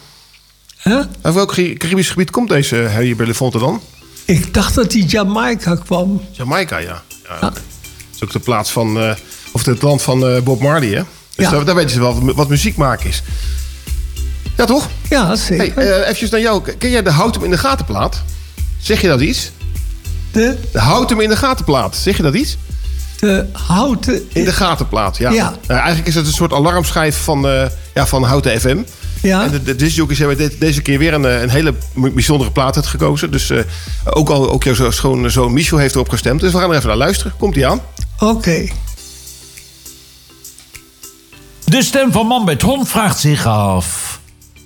Huh? 0.84 1.04
Uit 1.22 1.34
welk 1.34 1.54
Caribisch 1.54 2.10
gebied 2.10 2.32
komt 2.32 2.50
deze 2.50 2.76
Harry 2.76 3.16
Belafonte 3.16 3.60
dan? 3.60 3.82
Ik 4.26 4.54
dacht 4.54 4.76
dat 4.76 4.94
hij 4.94 5.02
Jamaica 5.02 5.76
kwam. 5.76 6.22
Jamaica, 6.32 6.78
ja. 6.78 7.02
ja. 7.24 7.40
Dat 7.40 7.62
is 8.16 8.24
ook 8.24 8.32
de 8.32 8.40
plaats 8.40 8.72
van, 8.72 8.98
uh, 8.98 9.12
of 9.52 9.66
het 9.66 9.82
land 9.82 10.02
van 10.02 10.30
uh, 10.30 10.42
Bob 10.42 10.62
Marley, 10.62 10.90
hè? 10.90 11.04
Dus 11.36 11.46
ja. 11.46 11.52
daar, 11.52 11.66
daar 11.66 11.76
weten 11.76 11.92
ze 11.92 12.00
wel 12.00 12.34
wat 12.34 12.50
muziek 12.50 12.76
maken 12.76 13.10
is. 13.10 13.24
Ja, 14.58 14.66
toch? 14.66 14.90
Ja, 15.10 15.36
zeker. 15.36 15.76
Hey, 15.76 16.02
uh, 16.02 16.10
even 16.10 16.28
naar 16.32 16.40
jou. 16.40 16.72
Ken 16.78 16.90
jij 16.90 17.04
de 17.04 17.12
Houd 17.12 17.36
hem 17.36 17.44
in 17.44 17.50
de 17.50 17.58
gatenplaat? 17.58 18.24
Zeg 18.84 19.02
je 19.02 19.08
dat 19.08 19.22
iets? 19.22 19.52
De? 20.32 20.58
De 20.72 20.80
Houd 20.80 21.10
hem 21.10 21.20
in 21.20 21.30
de 21.30 21.38
gatenplaat. 21.38 21.96
Zeg 21.96 22.18
je 22.18 22.24
dat 22.24 22.34
iets? 22.34 22.58
De 23.20 23.46
houten... 23.52 24.22
In 24.34 24.44
de 24.44 24.52
gatenplaat, 24.52 25.18
ja. 25.18 25.32
ja. 25.32 25.58
eigenlijk 25.68 26.08
is 26.08 26.16
het 26.16 26.26
een 26.26 26.34
soort 26.34 26.54
alarmschijf 26.54 27.18
van, 27.24 27.70
ja, 27.94 28.08
van 28.08 28.24
Houten 28.24 28.60
FM. 28.60 28.78
Ja. 29.22 29.44
En 29.44 29.52
de, 29.52 29.64
de 29.64 29.76
discjockeys 29.76 30.20
hebben 30.20 30.52
deze 30.60 30.82
keer 30.82 31.00
weer 31.00 31.14
een, 31.14 31.24
een 31.24 31.50
hele 31.50 31.74
bijzondere 31.94 32.52
plaat 32.52 32.76
uitgekozen. 32.76 33.32
Dus 33.32 33.50
uh, 33.50 33.60
ook 34.04 34.30
al 34.30 34.50
ook 34.50 34.64
jouw 34.64 34.92
zoon 34.92 35.32
zo 35.32 35.50
Michel 35.50 35.78
heeft 35.78 35.96
erop 35.96 36.10
gestemd. 36.10 36.40
Dus 36.40 36.52
we 36.52 36.58
gaan 36.58 36.70
er 36.70 36.76
even 36.76 36.88
naar 36.88 36.98
luisteren. 36.98 37.34
Komt 37.38 37.56
hij 37.56 37.68
aan? 37.68 37.82
Oké. 38.20 38.26
Okay. 38.26 38.72
De 41.66 41.84
stem 41.84 42.12
van 42.12 42.28
Man 42.28 42.46
met 42.46 42.62
Hond 42.62 42.90
vraagt 42.90 43.20
zich 43.20 43.46
af... 43.46 44.20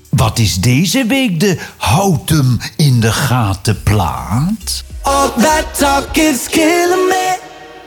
Wat 0.09 0.39
is 0.39 0.55
deze 0.55 1.05
week 1.05 1.39
de 1.39 1.57
houten 1.77 2.59
in 2.77 2.99
de 2.99 3.11
gaten 3.11 3.83
plaat? 3.83 4.83
All 5.01 5.29
that 5.41 5.77
talk 5.77 6.17
is 6.17 6.47
killing 6.49 7.07
me. 7.07 7.37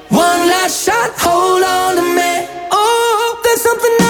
One 0.09 0.46
last 0.46 0.83
shot, 0.83 1.11
hold 1.16 1.62
on 1.62 1.94
to 1.94 2.02
me. 2.14 2.46
Oh, 2.70 3.38
there's 3.42 3.61
something 3.62 4.09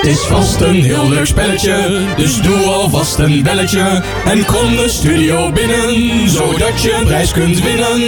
Het 0.00 0.08
is 0.08 0.20
vast 0.20 0.60
een 0.60 0.82
heel 0.82 1.08
leuk 1.08 1.26
spelletje, 1.26 2.04
dus 2.16 2.42
doe 2.42 2.56
alvast 2.56 3.18
een 3.18 3.42
belletje. 3.42 4.02
En 4.24 4.44
kom 4.44 4.76
de 4.76 4.88
studio 4.88 5.52
binnen, 5.52 6.28
zodat 6.28 6.82
je 6.82 6.92
een 6.92 7.04
prijs 7.04 7.32
kunt 7.32 7.62
winnen. 7.62 8.00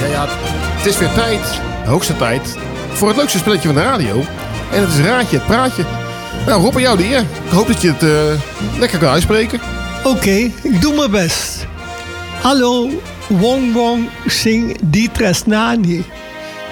Ja, 0.00 0.06
ja, 0.10 0.26
het 0.76 0.86
is 0.86 0.98
weer 0.98 1.12
tijd, 1.12 1.60
de 1.84 1.90
hoogste 1.90 2.16
tijd, 2.16 2.56
voor 2.92 3.08
het 3.08 3.16
leukste 3.16 3.38
spelletje 3.38 3.68
van 3.68 3.76
de 3.76 3.82
radio. 3.82 4.24
En 4.72 4.80
het 4.80 4.88
is 4.88 4.98
Raadje 4.98 5.36
het 5.36 5.46
Praatje. 5.46 5.84
Nou, 6.46 6.62
Rob, 6.62 6.74
aan 6.74 6.82
jou 6.82 6.96
de 6.96 7.04
eer. 7.04 7.20
Ik 7.20 7.50
hoop 7.50 7.66
dat 7.66 7.82
je 7.82 7.92
het 7.92 8.02
eh, 8.02 8.78
lekker 8.78 8.98
kan 8.98 9.08
uitspreken. 9.08 9.60
Oké, 10.04 10.50
ik 10.62 10.80
doe 10.80 10.94
mijn 10.94 11.10
best. 11.10 11.66
Hallo, 12.40 12.90
Wong 13.26 13.72
Wong 13.72 14.08
Sing 14.26 14.76
Ditresnani. 14.82 16.04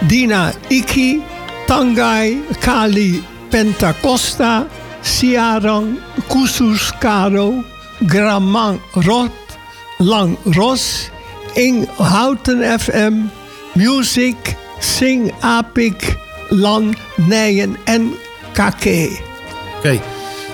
Dina 0.01 0.53
Iki, 0.69 1.23
Tangai 1.71 2.43
Kali 2.59 3.23
Pentacosta, 3.49 4.67
Siarang 5.03 6.03
Kusus 6.27 6.91
Karo, 6.99 7.63
Gramang 8.07 8.81
Rot, 9.07 9.31
Lang 10.01 10.37
Ros, 10.51 11.11
Ing 11.55 11.87
Houten 11.95 12.59
FM, 12.59 13.31
Music, 13.79 14.57
Sing 14.81 15.31
Apik, 15.41 16.17
Lan 16.49 16.97
Nijen 17.17 17.77
en 17.85 18.15
Kake. 18.53 19.19
Oké, 19.79 20.01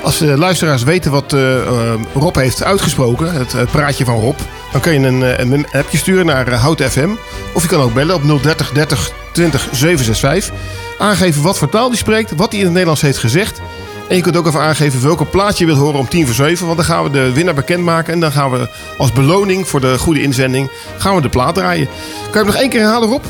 als 0.03 0.19
de 0.19 0.39
luisteraars 0.39 0.83
weten 0.83 1.11
wat 1.11 1.33
eh, 1.33 1.67
eh, 1.67 2.01
Rob 2.15 2.35
heeft 2.35 2.65
uitgesproken, 2.65 3.33
het, 3.33 3.71
praatje 3.71 4.05
van 4.05 4.21
Rob, 4.21 4.39
dan 4.73 4.81
kun 4.81 5.01
je 5.01 5.07
een, 5.07 5.23
eh, 5.23 5.39
een 5.39 5.67
appje 5.73 5.99
sturen 5.99 6.27
naar 6.27 6.49
uh, 6.49 6.63
Hout 6.63 6.83
FM. 6.83 7.11
Of 7.53 7.63
je 7.63 7.69
kan 7.69 7.81
ook 7.81 7.95
bellen 7.95 8.15
op 8.15 8.43
030 8.43 8.71
30 8.71 9.11
20 9.33 9.69
765. 9.73 10.55
Aangeven 10.99 11.43
wat 11.43 11.59
voor 11.59 11.69
taal 11.69 11.89
die 11.89 11.99
spreekt, 11.99 12.35
wat 12.37 12.51
hij 12.51 12.59
in 12.59 12.65
het 12.65 12.73
Nederlands 12.73 13.03
heeft 13.03 13.19
gezegd. 13.19 13.61
En 14.09 14.17
je 14.17 14.23
kunt 14.23 14.37
ook 14.37 14.47
even 14.47 14.61
aangeven 14.61 15.03
welke 15.03 15.25
plaatje 15.25 15.65
je 15.65 15.71
wilt 15.73 15.83
horen 15.83 15.99
om 15.99 16.09
tien 16.09 16.27
voor 16.27 16.35
zeven. 16.35 16.67
Want 16.67 16.79
dan 16.79 16.87
gaan 16.87 17.05
we 17.05 17.11
de 17.11 17.33
winnaar 17.33 17.55
bekendmaken. 17.55 18.13
En 18.13 18.21
dan 18.21 18.33
gaan 18.33 18.51
we 18.51 18.69
als 18.99 19.13
beloning 19.13 19.69
voor 19.69 19.81
de 19.81 19.99
goede 19.99 20.23
inzending 20.23 20.71
gaan 20.99 21.15
we 21.15 21.21
de 21.21 21.29
plaat 21.29 21.55
draaien. 21.55 21.87
Kan 21.87 22.31
je 22.33 22.39
hem 22.39 22.47
nog 22.47 22.55
één 22.55 22.71
keer 22.71 22.81
herhalen, 22.81 23.09
Rob? 23.09 23.25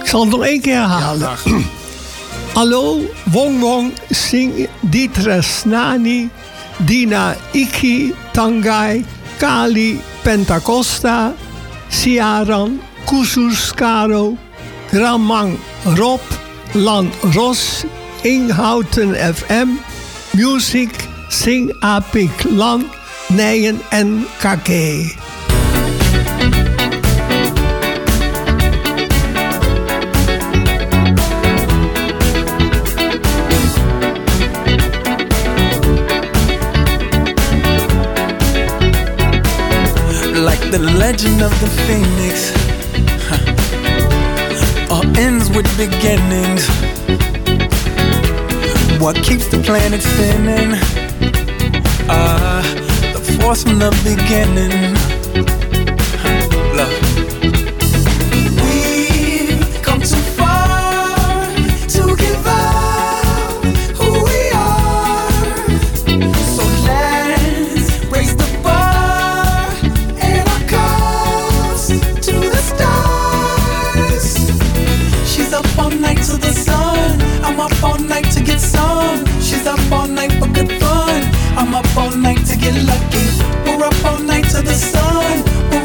Ik 0.00 0.06
zal 0.06 0.20
het 0.20 0.30
nog 0.30 0.44
één 0.44 0.60
keer 0.60 0.74
herhalen. 0.74 1.28
Hallo, 2.54 3.00
Wong 3.24 3.60
Wong 3.60 3.92
Sing 4.10 4.68
Ditresnani, 4.80 6.30
Dina 6.76 7.36
Iki 7.50 8.14
Tangai, 8.32 9.04
Kali 9.36 10.00
Pentacosta, 10.22 11.34
Siaran 11.88 12.80
Kusus 13.04 13.74
Karo, 13.74 14.36
Gramang 14.90 15.58
Rob, 15.84 16.20
Lan 16.74 17.10
Ros, 17.36 17.84
Inghouten 18.24 19.14
FM, 19.14 19.78
Music, 20.34 20.90
Sing 21.30 21.70
Apik 21.82 22.44
Lan, 22.44 22.90
Nijen 23.30 23.80
en 23.90 24.26
Kake. 24.40 25.16
like 40.34 40.70
the 40.72 40.78
legend 40.98 41.40
of 41.42 41.52
the 41.60 41.68
phoenix. 41.86 42.63
With 45.54 45.76
beginnings. 45.76 46.66
What 49.00 49.16
keeps 49.16 49.46
the 49.48 49.60
planet 49.64 50.02
spinning? 50.02 50.74
Ah, 52.08 52.62
the 53.12 53.20
force 53.40 53.62
from 53.62 53.78
the 53.78 53.90
beginning. 54.02 55.03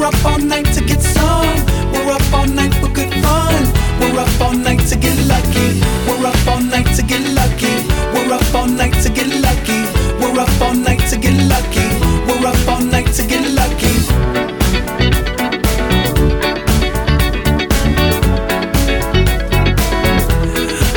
Up 0.10 0.26
all 0.26 0.40
night 0.40 0.66
to 0.74 0.82
get 0.84 1.02
some. 1.02 1.56
We're 1.92 2.12
up 2.12 2.34
all 2.34 2.48
night 2.48 2.74
for 2.76 2.90
good 2.90 3.14
fun. 3.22 3.62
We're 4.00 4.20
up 4.20 4.42
all 4.42 4.54
night 4.54 4.82
to 4.90 4.96
get 4.96 5.16
lucky. 5.28 5.82
We're 6.08 6.26
up 6.26 6.48
all 6.48 6.62
night 6.62 6.90
to 6.98 7.04
get 7.04 7.24
lucky. 7.40 7.76
We're 8.14 8.34
up 8.34 8.56
all 8.56 8.68
night 8.68 8.96
to 9.04 9.10
get 9.10 9.30
lucky. 9.46 9.82
We're 10.20 10.40
up 10.40 10.62
all 10.62 10.74
night 10.74 11.02
to 11.12 11.18
get 11.18 11.38
lucky. 11.54 11.88
We're 12.28 12.48
up 12.48 12.68
all 12.68 12.82
night 12.82 13.14
to 13.18 13.24
get 13.28 13.44
lucky. 13.60 13.94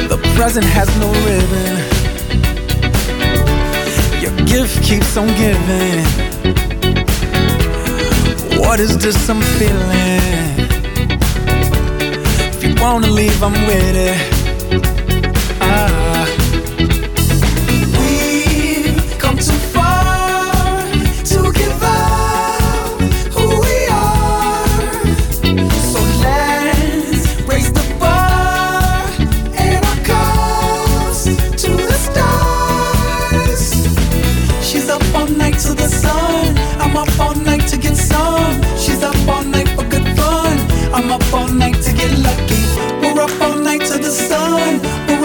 The 0.09 0.19
present 0.37 0.67
has 0.67 0.89
no 1.05 1.09
ribbon. 1.29 1.77
Your 4.23 4.35
gift 4.47 4.83
keeps 4.83 5.17
on 5.19 5.27
giving. 5.37 6.32
What 8.73 8.81
is 8.81 8.97
this 8.97 9.29
I'm 9.29 9.43
feeling? 9.59 10.19
If 12.55 12.65
you 12.65 12.75
wanna 12.83 13.07
leave, 13.09 13.43
I'm 13.43 13.53
with 13.67 13.97
it. 13.97 14.32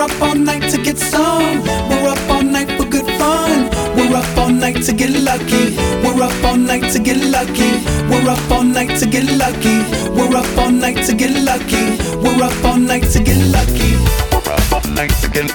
up 0.08 0.22
all 0.22 0.36
night 0.36 0.70
to 0.72 0.78
get 0.82 0.98
some. 0.98 1.64
We're 1.90 2.10
up 2.10 2.30
all 2.30 2.44
night 2.44 2.70
for 2.78 2.86
good 2.86 3.06
fun. 3.20 3.70
We're 3.96 4.16
up 4.16 4.38
all 4.38 4.50
night 4.50 4.82
to 4.86 4.94
get 4.94 5.12
lucky. 5.12 5.76
We're 6.04 6.22
up 6.24 6.44
all 6.44 6.58
night 6.58 6.92
to 6.94 7.00
get 7.00 7.18
lucky. 7.18 7.72
We're 8.10 8.30
up 8.30 8.52
all 8.52 8.64
night 8.64 8.98
to 9.00 9.06
get 9.06 9.26
lucky. 9.38 9.78
We're 10.16 10.36
up 10.38 10.58
all 10.58 10.72
night 10.72 11.04
to 11.08 11.14
get 11.14 11.34
lucky. 11.50 11.86
We're 12.24 12.44
up 12.44 12.64
all 12.64 12.78
night 12.78 13.04
to 13.14 13.20
get 13.20 13.40
lucky. 13.56 13.92
We're 14.32 14.54
up 14.54 14.74
all 14.74 14.92
night 14.94 15.14
to 15.22 15.30
get. 15.30 15.50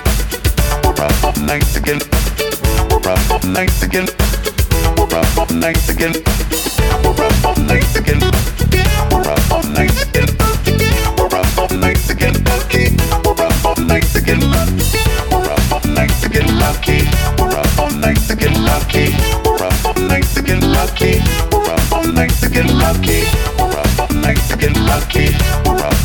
We're 0.84 1.04
up 1.04 1.24
all 1.24 1.42
night 1.46 1.66
to 1.72 1.80
get. 1.80 2.02
We're 2.90 3.08
up 3.12 3.30
all 3.30 3.48
night 3.48 3.72
to 3.80 3.86
get. 3.88 4.08
We're 4.98 5.18
up 5.18 5.38
all 5.38 5.46
night 5.56 5.76
to 5.86 5.94
get. 5.94 6.14
We're 7.04 7.26
up 7.26 7.44
all 7.44 7.56
night 7.64 7.86
to 7.94 8.00
get. 8.00 8.20
We're 9.12 9.30
up 9.30 9.52
all 9.52 9.62
night 9.72 9.90
to 9.90 10.06
get. 10.12 10.31
all 17.78 17.90
night 17.90 18.16
to 18.28 18.34
get 18.34 18.56
lucky. 18.58 19.14
All 19.84 19.94
night 20.08 20.24
to 20.34 20.42
get 20.42 20.62
lucky. 20.62 21.20
All 21.92 22.04
night 22.04 22.32
to 22.40 22.48
get 22.48 22.66
lucky. 22.66 23.24
All 23.58 24.14
night 24.14 24.38
to 24.48 24.56
get 24.56 24.76
lucky. 24.76 25.34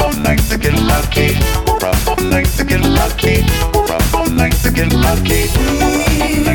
All 0.01 0.13
night 0.13 0.39
to 0.49 0.57
get 0.57 0.73
lucky. 0.73 1.37
We're 1.67 1.85
up 1.85 2.07
all 2.07 2.23
night 2.23 2.47
to 2.57 2.65
get 2.65 2.83
lucky. 2.83 3.45
We're 3.73 3.95
up 3.95 4.13
all 4.13 4.29
night 4.29 4.53
to 4.63 4.71
get 4.71 4.91
lucky. 4.93 6.46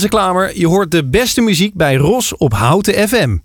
Klamer. 0.00 0.58
Je 0.58 0.66
hoort 0.66 0.90
de 0.90 1.08
beste 1.08 1.40
muziek 1.40 1.74
bij 1.74 1.96
Ros 1.96 2.36
op 2.36 2.52
Houten 2.52 3.08
FM. 3.08 3.36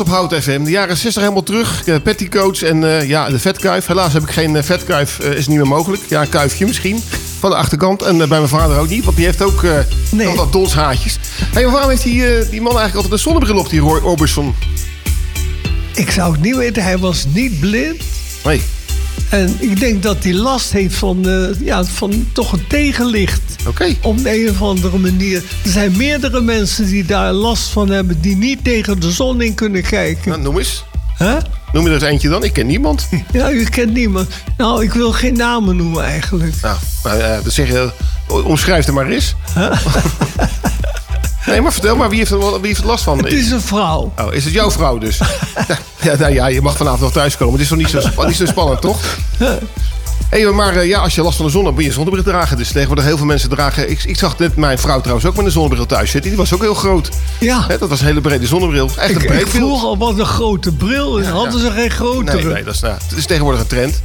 Op 0.00 0.08
Hout 0.08 0.34
FM. 0.34 0.62
De 0.64 0.70
jaren 0.70 0.96
60 0.96 1.22
helemaal 1.22 1.42
terug. 1.42 1.84
Eh, 1.84 1.94
Petticoats 2.02 2.62
en 2.62 2.84
eh, 2.84 3.08
ja, 3.08 3.28
de 3.28 3.38
vetkuif. 3.38 3.86
Helaas 3.86 4.12
heb 4.12 4.22
ik 4.22 4.30
geen 4.30 4.56
eh, 4.56 4.62
vetkuif. 4.62 5.18
is 5.18 5.46
niet 5.46 5.56
meer 5.56 5.66
mogelijk. 5.66 6.02
Ja, 6.08 6.20
een 6.20 6.28
kuifje 6.28 6.66
misschien. 6.66 7.02
Van 7.38 7.50
de 7.50 7.56
achterkant. 7.56 8.02
En 8.02 8.16
bij 8.16 8.26
mijn 8.26 8.48
vader 8.48 8.78
ook 8.78 8.88
niet. 8.88 9.04
Want 9.04 9.16
die 9.16 9.24
heeft 9.24 9.42
ook 9.42 9.62
nee. 10.10 10.26
wat 10.26 10.52
dat 10.52 10.74
hey, 11.52 11.68
waarom 11.68 11.90
heeft 11.90 12.02
die, 12.02 12.48
die 12.48 12.60
man 12.60 12.78
eigenlijk 12.78 12.94
altijd 12.94 13.12
een 13.12 13.18
zonnebril 13.18 13.58
op, 13.58 13.70
die 13.70 13.80
Roy 13.80 14.00
Orbison? 14.00 14.54
Ik 15.94 16.10
zou 16.10 16.32
het 16.32 16.40
niet 16.40 16.56
weten. 16.56 16.82
Hij 16.82 16.98
was 16.98 17.24
niet 17.32 17.60
blind. 17.60 18.02
Nee. 18.44 18.62
En 19.28 19.56
ik 19.58 19.80
denk 19.80 20.02
dat 20.02 20.24
hij 20.24 20.34
last 20.34 20.72
heeft 20.72 20.94
van, 20.94 21.28
eh, 21.28 21.60
ja, 21.60 21.84
van 21.84 22.28
toch 22.32 22.52
een 22.52 22.66
tegenlicht. 22.66 23.40
Oké. 23.66 23.94
Op 24.02 24.18
een 24.24 24.50
of 24.50 24.62
andere 24.62 24.98
manier. 24.98 25.42
Er 25.64 25.70
zijn 25.70 25.96
meerdere 25.96 26.40
mensen 26.40 26.86
die 26.86 27.04
daar 27.04 27.32
last 27.32 27.68
van 27.68 27.90
hebben... 27.90 28.20
die 28.20 28.36
niet 28.36 28.64
tegen 28.64 29.00
de 29.00 29.10
zon 29.10 29.40
in 29.40 29.54
kunnen 29.54 29.82
kijken. 29.82 30.30
Nou, 30.30 30.42
noem 30.42 30.58
eens. 30.58 30.84
Hè? 31.16 31.36
Noem 31.72 31.82
je 31.84 31.88
er 31.88 31.94
eens 31.94 32.04
eentje 32.04 32.28
dan? 32.28 32.44
Ik 32.44 32.52
ken 32.52 32.66
niemand. 32.66 33.08
Ja, 33.32 33.50
u 33.50 33.64
kent 33.64 33.92
niemand. 33.92 34.28
Nou, 34.56 34.84
ik 34.84 34.92
wil 34.92 35.12
geen 35.12 35.36
namen 35.36 35.76
noemen 35.76 36.04
eigenlijk. 36.04 36.54
Nou, 37.02 37.18
ja, 37.18 37.40
dan 37.40 37.52
zeg 37.52 37.68
je, 37.68 37.90
omschrijf 38.28 38.86
er 38.86 38.92
maar 38.92 39.08
eens. 39.08 39.34
Nee, 41.46 41.60
maar 41.60 41.72
vertel 41.72 41.96
maar, 41.96 42.08
wie 42.08 42.18
heeft, 42.18 42.30
er, 42.30 42.38
wie 42.38 42.66
heeft 42.66 42.80
er 42.80 42.86
last 42.86 43.04
van? 43.04 43.18
Het 43.18 43.32
is 43.32 43.50
een 43.50 43.60
vrouw. 43.60 44.12
Oh, 44.18 44.34
is 44.34 44.44
het 44.44 44.52
jouw 44.52 44.70
vrouw 44.70 44.98
dus? 44.98 45.18
ja, 46.02 46.16
nou 46.18 46.32
ja, 46.32 46.46
je 46.46 46.62
mag 46.62 46.76
vanavond 46.76 47.00
nog 47.00 47.12
thuiskomen. 47.12 47.52
Het 47.52 47.62
is 47.62 47.68
toch 47.68 47.78
niet 47.78 47.88
zo, 47.88 48.26
niet 48.26 48.36
zo 48.36 48.46
spannend, 48.46 48.80
toch? 48.80 49.00
Hey, 50.32 50.44
maar 50.44 50.76
eh, 50.76 50.88
ja, 50.88 50.98
als 50.98 51.14
je 51.14 51.22
last 51.22 51.36
van 51.36 51.46
de 51.46 51.52
zon 51.52 51.62
hebt, 51.62 51.74
moet 51.74 51.82
je 51.82 51.88
een 51.88 51.94
zonnebril 51.94 52.24
dragen. 52.24 52.56
Dus 52.56 52.72
tegenwoordig 52.72 53.04
heel 53.04 53.16
veel 53.16 53.26
mensen 53.26 53.48
dragen... 53.48 53.90
Ik, 53.90 54.04
ik 54.04 54.18
zag 54.18 54.38
net 54.38 54.56
mijn 54.56 54.78
vrouw 54.78 55.00
trouwens 55.00 55.26
ook 55.26 55.36
met 55.36 55.44
een 55.44 55.50
zonnebril 55.50 55.86
thuis 55.86 56.10
zitten. 56.10 56.30
Die 56.30 56.38
was 56.38 56.54
ook 56.54 56.60
heel 56.60 56.74
groot. 56.74 57.08
Ja. 57.40 57.66
Dat 57.78 57.88
was 57.88 58.00
een 58.00 58.06
hele 58.06 58.20
brede 58.20 58.46
zonnebril. 58.46 58.90
Echt 58.96 59.14
een 59.14 59.26
breed 59.26 59.40
ik 59.40 59.46
vroeg 59.46 59.84
al 59.84 59.98
wat 59.98 60.18
een 60.18 60.26
grote 60.26 60.72
bril 60.72 61.18
is. 61.18 61.26
Hadden 61.26 61.60
ze 61.60 61.70
geen 61.70 61.90
grotere? 61.90 62.36
Nee, 62.36 62.52
nee, 62.52 62.64
dat 62.64 62.74
is, 62.74 62.80
nou, 62.80 62.94
het 63.08 63.18
is 63.18 63.26
tegenwoordig 63.26 63.60
een 63.60 63.66
trend. 63.66 64.02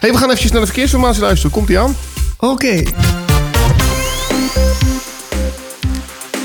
hey, 0.00 0.10
we 0.10 0.16
gaan 0.16 0.26
eventjes 0.26 0.50
naar 0.50 0.60
de 0.60 0.66
verkeersinformatie 0.66 1.22
luisteren. 1.22 1.50
Komt 1.50 1.66
die 1.66 1.78
aan? 1.78 1.96
Oké. 2.36 2.82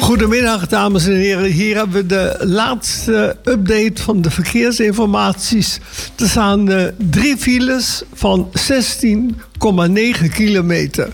Goedemiddag, 0.02 0.68
dames 0.68 1.06
en 1.06 1.16
heren. 1.16 1.52
Hier 1.52 1.76
hebben 1.76 1.96
we 1.96 2.06
de 2.06 2.38
laatste 2.40 3.38
update 3.44 4.02
van 4.02 4.22
de 4.22 4.32
verkeersinformaties. 4.32 5.80
Er 6.16 6.30
staan 6.30 6.72
eh, 6.72 6.86
drie 6.98 7.38
files 7.38 8.04
van 8.14 8.52
16,9 8.60 10.30
kilometer. 10.34 11.10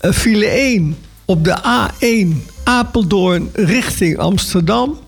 File 0.00 0.46
1 0.46 0.96
op 1.24 1.44
de 1.44 1.58
A1 1.58 2.48
Apeldoorn 2.64 3.50
richting 3.52 4.18
Amsterdam. 4.18 4.98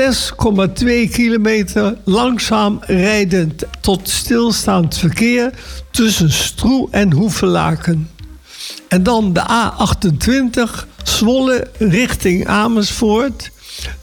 6,2 0.00 0.84
kilometer 1.10 1.96
langzaam 2.04 2.78
rijdend 2.80 3.64
tot 3.80 4.08
stilstaand 4.08 4.98
verkeer 4.98 5.50
tussen 5.90 6.32
Stroe 6.32 6.88
en 6.90 7.12
Hoevelaken. 7.12 8.08
En 8.88 9.02
dan 9.02 9.32
de 9.32 9.42
A28 9.42 10.86
Zwolle 11.08 11.70
richting 11.78 12.46
Amersfoort. 12.46 13.50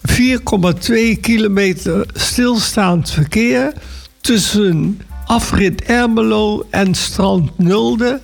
4,2 0.08 1.20
kilometer 1.22 2.06
stilstaand 2.13 3.12
verkeer 3.12 3.74
tussen 4.22 5.02
afrit 5.26 5.82
Ermelo 5.82 6.65
en 6.70 6.96
Strand 6.96 7.60
Nulde. 7.60 8.20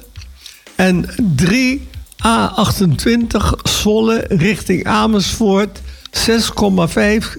En 0.75 1.05
3 1.35 1.81
A28 2.27 3.61
Zwolle 3.63 4.25
richting 4.29 4.87
Amersfoort. 4.87 5.81
6,5 6.11 7.37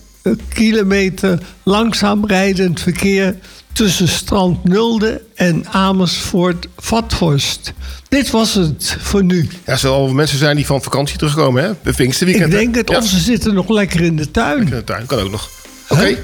kilometer 0.55 1.39
langzaam 1.63 2.25
rijdend 2.25 2.81
verkeer 2.81 3.37
tussen 3.73 4.09
Strand 4.09 4.65
Nulde 4.65 5.23
en 5.35 5.67
Amersfoort 5.71 6.67
Vathorst. 6.79 7.73
Dit 8.09 8.31
was 8.31 8.55
het 8.55 8.97
voor 9.01 9.25
nu. 9.25 9.49
Ja, 9.65 9.73
er 9.73 9.79
zullen 9.79 9.97
al 9.97 10.09
mensen 10.13 10.39
zijn 10.39 10.57
die 10.57 10.67
van 10.67 10.83
vakantie 10.83 11.19
terugkomen, 11.19 11.63
hè? 11.65 11.71
Bij 11.83 11.93
Pinksterweekend. 11.93 12.53
Ik 12.53 12.59
denk 12.59 12.75
het, 12.75 12.91
Ja. 12.91 12.97
of 12.99 13.07
ze 13.07 13.19
zitten 13.19 13.55
nog 13.55 13.69
lekker 13.69 14.01
in 14.01 14.17
de 14.17 14.31
tuin. 14.31 14.59
In 14.59 14.71
de 14.71 14.85
tuin, 14.85 15.07
kan 15.07 15.19
ook 15.19 15.31
nog. 15.31 15.49
Oké. 15.89 16.17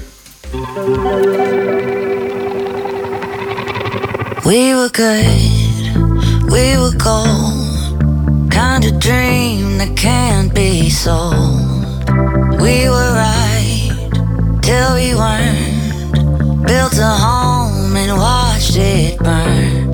We 4.43 4.73
were 4.73 4.89
good, 4.91 6.51
we 6.51 6.75
were 6.77 6.93
gold. 6.97 7.67
Kind 8.49 8.85
of 8.91 8.97
dream 8.99 9.77
that 9.77 9.93
can't 9.95 10.53
be 10.53 10.89
sold. 10.89 11.67
We 12.59 12.89
were 12.89 13.13
right 13.13 13.91
till 14.61 14.93
we 14.93 15.13
weren't. 15.15 15.77
Built 16.65 16.99
a 16.99 17.15
home 17.17 17.38
shit 18.69 19.17
burn. 19.17 19.88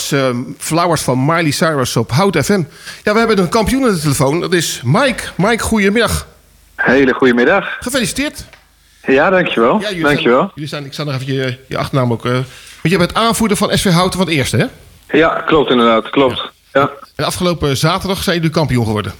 Was 0.00 0.12
eh, 0.12 0.36
Flowers 0.58 1.02
van 1.02 1.24
Miley 1.24 1.50
Cyrus 1.50 1.96
op 1.96 2.10
Hout 2.10 2.36
FM. 2.44 2.62
Ja, 3.02 3.12
we 3.12 3.18
hebben 3.18 3.38
een 3.38 3.48
kampioen 3.48 3.84
aan 3.84 3.94
de 3.94 4.00
telefoon. 4.00 4.40
Dat 4.40 4.52
is 4.52 4.80
Mike. 4.84 5.22
Mike, 5.36 5.62
goedemiddag. 5.62 6.26
Hele 6.76 7.12
goedemiddag. 7.12 7.76
Gefeliciteerd. 7.80 8.44
Ja, 9.06 9.30
dankjewel. 9.30 9.80
Ja, 9.80 9.88
jullie 9.88 10.02
dankjewel. 10.02 10.38
Zijn, 10.38 10.50
jullie 10.54 10.68
zijn, 10.68 10.84
ik 10.84 10.92
zal 10.92 11.04
nog 11.04 11.14
even 11.14 11.34
je, 11.34 11.58
je 11.68 11.78
achternaam 11.78 12.12
ook... 12.12 12.24
eh, 12.24 12.32
want 12.32 12.44
je 12.82 12.98
bent 12.98 13.14
aanvoerder 13.14 13.56
van 13.56 13.78
SV 13.78 13.90
Houten 13.90 14.18
van 14.18 14.28
het 14.28 14.36
eerste, 14.36 14.56
hè? 14.56 14.66
Ja, 15.18 15.28
klopt 15.46 15.70
inderdaad. 15.70 16.10
Klopt. 16.10 16.50
Ja. 16.72 16.90
En 17.16 17.24
afgelopen 17.24 17.76
zaterdag 17.76 18.22
zijn 18.22 18.36
jullie 18.36 18.50
kampioen 18.50 18.84
geworden. 18.84 19.12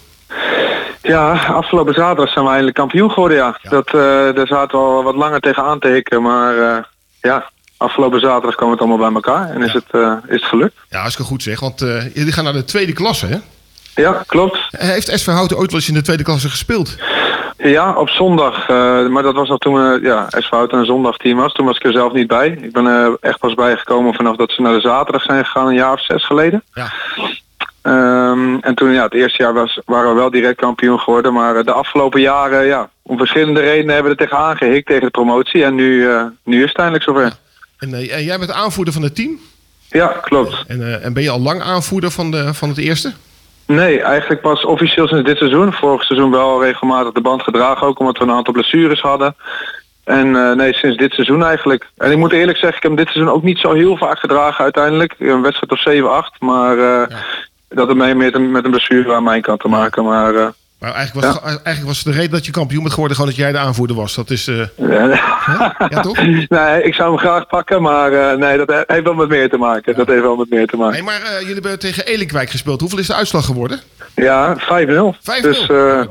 Ja, 1.03 1.33
afgelopen 1.47 1.95
zaterdag 1.95 2.33
zijn 2.33 2.45
we 2.45 2.51
eindelijk 2.51 2.77
kampioen 2.77 3.11
geworden, 3.11 3.37
ja. 3.37 3.59
Dat, 3.63 3.87
eh, 3.87 3.93
daar 4.35 4.47
zaten 4.47 4.79
we 4.79 4.85
al 4.85 5.03
wat 5.03 5.15
langer 5.15 5.41
tegenaan 5.41 5.79
te 5.79 5.89
hikken, 5.89 6.23
maar 6.23 6.59
eh, 6.59 6.83
ja, 7.21 7.51
afgelopen 7.81 8.21
zaterdag 8.21 8.55
kwam 8.55 8.71
het 8.71 8.79
allemaal 8.79 8.99
bij 8.99 9.13
elkaar 9.13 9.51
en 9.51 9.63
is, 9.63 9.73
het, 9.73 9.85
eh, 9.91 10.13
is 10.27 10.41
het 10.41 10.45
gelukt. 10.45 10.75
Ja, 10.89 10.99
hartstikke 10.99 11.31
goed 11.31 11.43
zeg. 11.43 11.61
Want 11.61 11.83
eh, 11.83 12.15
jullie 12.15 12.33
gaan 12.33 12.45
naar 12.45 12.53
de 12.53 12.65
tweede 12.65 12.93
klasse, 12.93 13.27
hè? 13.27 13.37
Ja, 14.03 14.23
klopt. 14.27 14.59
Heeft 14.71 15.19
SV 15.19 15.27
Houten 15.27 15.57
ooit 15.57 15.71
wel 15.71 15.81
eens 15.81 15.89
in 15.89 15.95
de 15.95 16.03
tweede 16.03 16.23
klasse 16.23 16.49
gespeeld? 16.49 16.97
Ja, 17.59 17.93
op 17.95 18.09
zondag. 18.09 18.69
eh, 18.69 19.07
maar 19.07 19.23
dat 19.23 19.35
was 19.35 19.49
nog 19.49 19.59
toen 19.59 20.03
ja, 20.03 20.27
SV 20.31 20.51
Houten 20.51 20.79
een 20.79 20.85
zondagteam 20.85 21.39
was. 21.39 21.53
Toen 21.53 21.67
was 21.67 21.77
ik 21.77 21.85
er 21.85 21.93
zelf 21.93 22.13
niet 22.13 22.27
bij. 22.27 22.59
Ik 22.61 22.73
ben 22.73 22.87
er 22.87 23.17
echt 23.21 23.39
pas 23.39 23.55
bijgekomen 23.55 24.15
vanaf 24.15 24.37
dat 24.37 24.51
ze 24.51 24.63
naar 24.63 24.75
de 24.75 24.81
zaterdag 24.81 25.23
zijn 25.23 25.45
gegaan, 25.45 25.67
een 25.67 25.75
jaar 25.75 25.93
of 25.93 26.05
zes 26.05 26.27
geleden. 26.27 26.63
Ja. 26.75 26.93
Ehm, 27.83 28.57
en 28.61 28.75
toen, 28.75 28.91
ja, 28.93 29.03
het 29.03 29.15
eerste 29.15 29.43
jaar 29.43 29.55
was, 29.55 29.81
waren 29.85 30.09
we 30.09 30.21
wel 30.21 30.31
direct 30.31 30.61
kampioen 30.61 31.01
geworden. 31.01 31.33
Maar 31.33 31.65
de 31.65 31.73
afgelopen 31.73 32.21
jaren, 32.21 32.67
ja, 32.67 32.89
om 33.03 33.19
verschillende 33.19 33.61
redenen 33.61 33.95
hebben 33.95 34.13
we 34.13 34.19
er 34.19 34.29
tegenaan 34.29 34.57
gehikt 34.57 34.87
tegen 34.87 35.05
de 35.05 35.11
promotie. 35.11 35.65
En 35.65 35.75
nu, 35.75 36.09
nu 36.45 36.63
is 36.63 36.69
het 36.69 36.79
eindelijk 36.79 37.05
zover. 37.05 37.33
En, 37.81 37.95
eh, 37.95 38.15
en 38.15 38.25
jij 38.25 38.39
bent 38.39 38.53
aanvoerder 38.53 38.95
van 38.95 39.03
het 39.03 39.15
team? 39.15 39.39
Ja, 39.89 40.07
klopt. 40.07 40.65
En, 40.67 40.83
eh, 40.83 41.05
en 41.05 41.13
ben 41.13 41.23
je 41.23 41.31
al 41.31 41.41
lang 41.41 41.63
aanvoerder 41.63 42.11
van, 42.11 42.31
de, 42.31 42.55
van 42.55 42.69
het 42.69 42.79
eerste? 42.79 43.13
Nee, 43.67 44.01
eigenlijk 44.01 44.41
pas 44.41 44.65
officieel 44.65 45.09
sinds 45.09 45.25
dit 45.25 45.39
seizoen. 45.39 45.73
Vorig 45.73 46.03
seizoen 46.03 46.31
wel 46.31 46.65
regelmatig 46.65 47.13
de 47.13 47.21
band 47.21 47.43
gedragen, 47.43 47.87
ook 47.87 47.99
omdat 47.99 48.19
we 48.19 48.25
een 48.25 48.31
aantal 48.31 48.53
blessures 48.53 49.01
hadden. 49.01 49.37
En 50.05 50.37
eh, 50.37 50.57
nee, 50.57 50.75
sinds 50.75 50.97
dit 50.97 51.13
seizoen 51.13 51.45
eigenlijk. 51.45 51.91
En 51.97 52.11
ik 52.11 52.19
moet 52.19 52.33
eerlijk 52.33 52.59
zeggen, 52.59 52.77
ik 52.77 52.83
heb 52.83 52.93
hem 52.93 53.05
dit 53.05 53.13
seizoen 53.13 53.35
ook 53.35 53.43
niet 53.43 53.59
zo 53.59 53.73
heel 53.73 53.97
vaak 53.97 54.19
gedragen 54.19 54.65
uiteindelijk. 54.65 55.15
Een 55.19 55.43
wedstrijd 55.43 55.73
of 55.73 55.81
7, 55.81 56.11
8. 56.11 56.41
Maar 56.41 56.77
dat 57.69 57.87
heeft 57.87 57.99
mee 57.99 58.15
met 58.15 58.35
een, 58.35 58.51
met 58.51 58.65
een 58.65 58.71
blessure 58.71 59.15
aan 59.15 59.23
mijn 59.23 59.43
kant 59.43 59.61
te 59.61 59.69
maken. 59.69 60.05
Maar, 60.05 60.53
Maar 60.81 60.95
eigenlijk 60.95 61.27
was, 61.27 61.41
eigenlijk 61.43 61.87
was 61.87 62.03
de 62.03 62.11
reden 62.13 62.31
dat 62.31 62.47
je 62.47 62.53
kampioen 62.53 62.81
bent 62.81 62.93
geworden 62.93 63.17
gewoon 63.17 63.31
dat 63.33 63.41
jij 63.41 63.53
de 63.53 63.59
aanvoerder 63.59 63.97
was. 63.97 64.15
Dat 64.15 64.31
is... 64.31 64.47
eh, 64.49 64.57
ja, 65.89 66.01
toch? 66.03 66.17
nee, 66.49 66.83
ik 66.83 66.95
zou 66.95 67.09
hem 67.11 67.19
graag 67.19 67.47
pakken, 67.47 67.83
maar 67.83 68.13
eh, 68.13 68.37
nee, 68.39 68.57
dat 68.59 68.69
he- 68.69 68.83
heeft 68.87 69.05
wel 69.05 69.15
met 69.15 69.29
meer 69.29 69.49
te 69.49 69.57
maken. 69.57 69.95
Dat 69.97 70.07
heeft 70.07 70.23
wel 70.23 70.37
met 70.37 70.51
meer 70.51 70.67
te 70.67 70.77
maken. 70.77 70.95
Hey, 70.95 71.03
maar 71.03 71.23
eh, 71.23 71.39
jullie 71.41 71.53
hebben 71.55 71.79
tegen 71.79 72.07
Elinkwijk 72.07 72.51
gespeeld. 72.51 72.81
Hoeveel 72.81 72.99
is 72.99 73.07
de 73.07 73.15
uitslag 73.15 73.45
geworden? 73.45 73.81
Ja, 74.15 74.57
5-0. 74.59 74.61
5-0. 74.61 75.21
Dus 75.43 75.67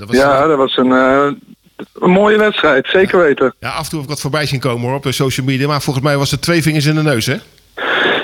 ja, 0.09 0.47
dat 0.47 0.57
was 0.57 0.77
een, 0.77 0.89
een 0.91 1.39
mooie 2.11 2.37
wedstrijd, 2.37 2.87
zeker 2.87 3.19
weten. 3.19 3.53
Ja, 3.59 3.69
af 3.69 3.83
en 3.83 3.89
toe 3.89 3.93
heb 3.99 4.03
ik 4.03 4.09
wat 4.09 4.21
voorbij 4.21 4.45
zien 4.45 4.59
komen 4.59 4.87
hoor, 4.87 4.95
op 4.97 5.03
de 5.03 5.11
social 5.11 5.45
media. 5.45 5.67
Maar 5.67 5.81
volgens 5.81 6.05
mij 6.05 6.17
was 6.17 6.31
het 6.31 6.41
twee 6.41 6.61
vingers 6.61 6.85
in 6.85 6.95
de 6.95 7.03
neus, 7.03 7.25
hè? 7.25 7.35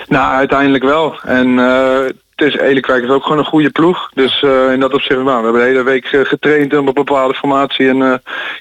Nou, 0.07 0.33
uiteindelijk 0.33 0.83
wel. 0.83 1.19
En 1.23 1.59
eh, 1.59 1.99
is 2.35 2.55
Elenkwijk 2.57 3.03
is 3.03 3.09
ook 3.09 3.23
gewoon 3.23 3.37
een 3.37 3.45
goede 3.45 3.69
ploeg. 3.69 4.09
Dus 4.13 4.41
eh, 4.43 4.71
in 4.71 4.79
dat 4.79 4.93
opzicht, 4.93 5.21
nou, 5.23 5.37
we 5.37 5.43
hebben 5.43 5.61
de 5.61 5.67
hele 5.67 5.83
week 5.83 6.05
eh, 6.05 6.19
getraind 6.23 6.73
op 6.77 6.87
een 6.87 6.93
bepaalde 6.93 7.33
formatie. 7.33 7.89
En 7.89 8.01
eh, 8.01 8.13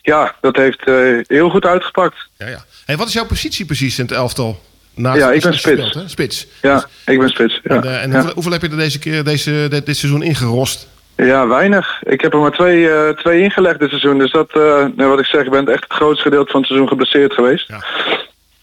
ja, 0.02 0.34
dat 0.40 0.56
heeft 0.56 0.80
heel 1.28 1.50
goed 1.50 1.66
uitgepakt. 1.66 2.16
Ja, 2.38 2.48
ja. 2.48 2.64
Hey, 2.86 2.96
wat 2.96 3.06
is 3.06 3.12
jouw 3.12 3.26
positie 3.26 3.64
precies 3.66 3.98
in 3.98 4.04
het 4.04 4.14
elftal? 4.14 4.60
Naast 4.94 5.18
Ja, 5.18 5.32
ik 5.32 5.42
ben 5.42 5.54
spits. 5.58 5.94
hè? 5.94 6.08
Spits. 6.08 6.46
Ja, 6.62 6.84
ik 7.06 7.18
ben 7.18 7.28
spits. 7.28 7.60
Ja. 7.62 7.74
En, 7.74 8.00
en 8.00 8.08
Ja. 8.10 8.14
hoeveel, 8.14 8.32
hoeveel 8.34 8.52
heb 8.52 8.62
je 8.62 8.68
er 8.68 8.76
deze 8.76 8.98
keer, 8.98 9.24
deze, 9.24 9.66
dit, 9.70 9.86
dit 9.86 9.96
seizoen 9.96 10.22
ingerost? 10.22 10.88
Ja, 11.16 11.46
weinig. 11.46 12.02
Ik 12.02 12.20
heb 12.20 12.32
er 12.32 12.38
maar 12.38 12.50
twee, 12.52 13.14
twee 13.14 13.42
ingelegd 13.42 13.78
dit 13.78 13.88
seizoen. 13.88 14.18
Dus 14.18 14.30
dat, 14.32 14.50
eh, 14.50 14.84
nou, 14.96 15.10
wat 15.10 15.18
ik 15.18 15.24
zeg, 15.26 15.44
ik 15.44 15.50
ben 15.50 15.68
echt 15.68 15.82
het 15.82 15.92
grootste 15.92 16.22
gedeelte 16.22 16.50
van 16.50 16.60
het 16.60 16.68
seizoen 16.68 16.88
geblesseerd 16.88 17.32
geweest. 17.32 17.70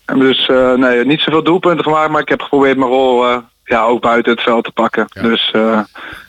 En 0.05 0.19
dus, 0.19 0.47
eh, 0.49 0.73
nee, 0.73 1.05
niet 1.05 1.21
zoveel 1.21 1.43
doelpunten 1.43 1.83
gemaakt, 1.83 2.11
maar 2.11 2.21
ik 2.21 2.29
heb 2.29 2.41
geprobeerd 2.41 2.77
mijn 2.77 2.89
rol 2.89 3.25
ja, 3.71 3.83
ook 3.83 4.01
buiten 4.01 4.31
het 4.31 4.41
veld 4.41 4.63
te 4.63 4.71
pakken. 4.71 5.07
Dus 5.21 5.51
eh, 5.53 5.79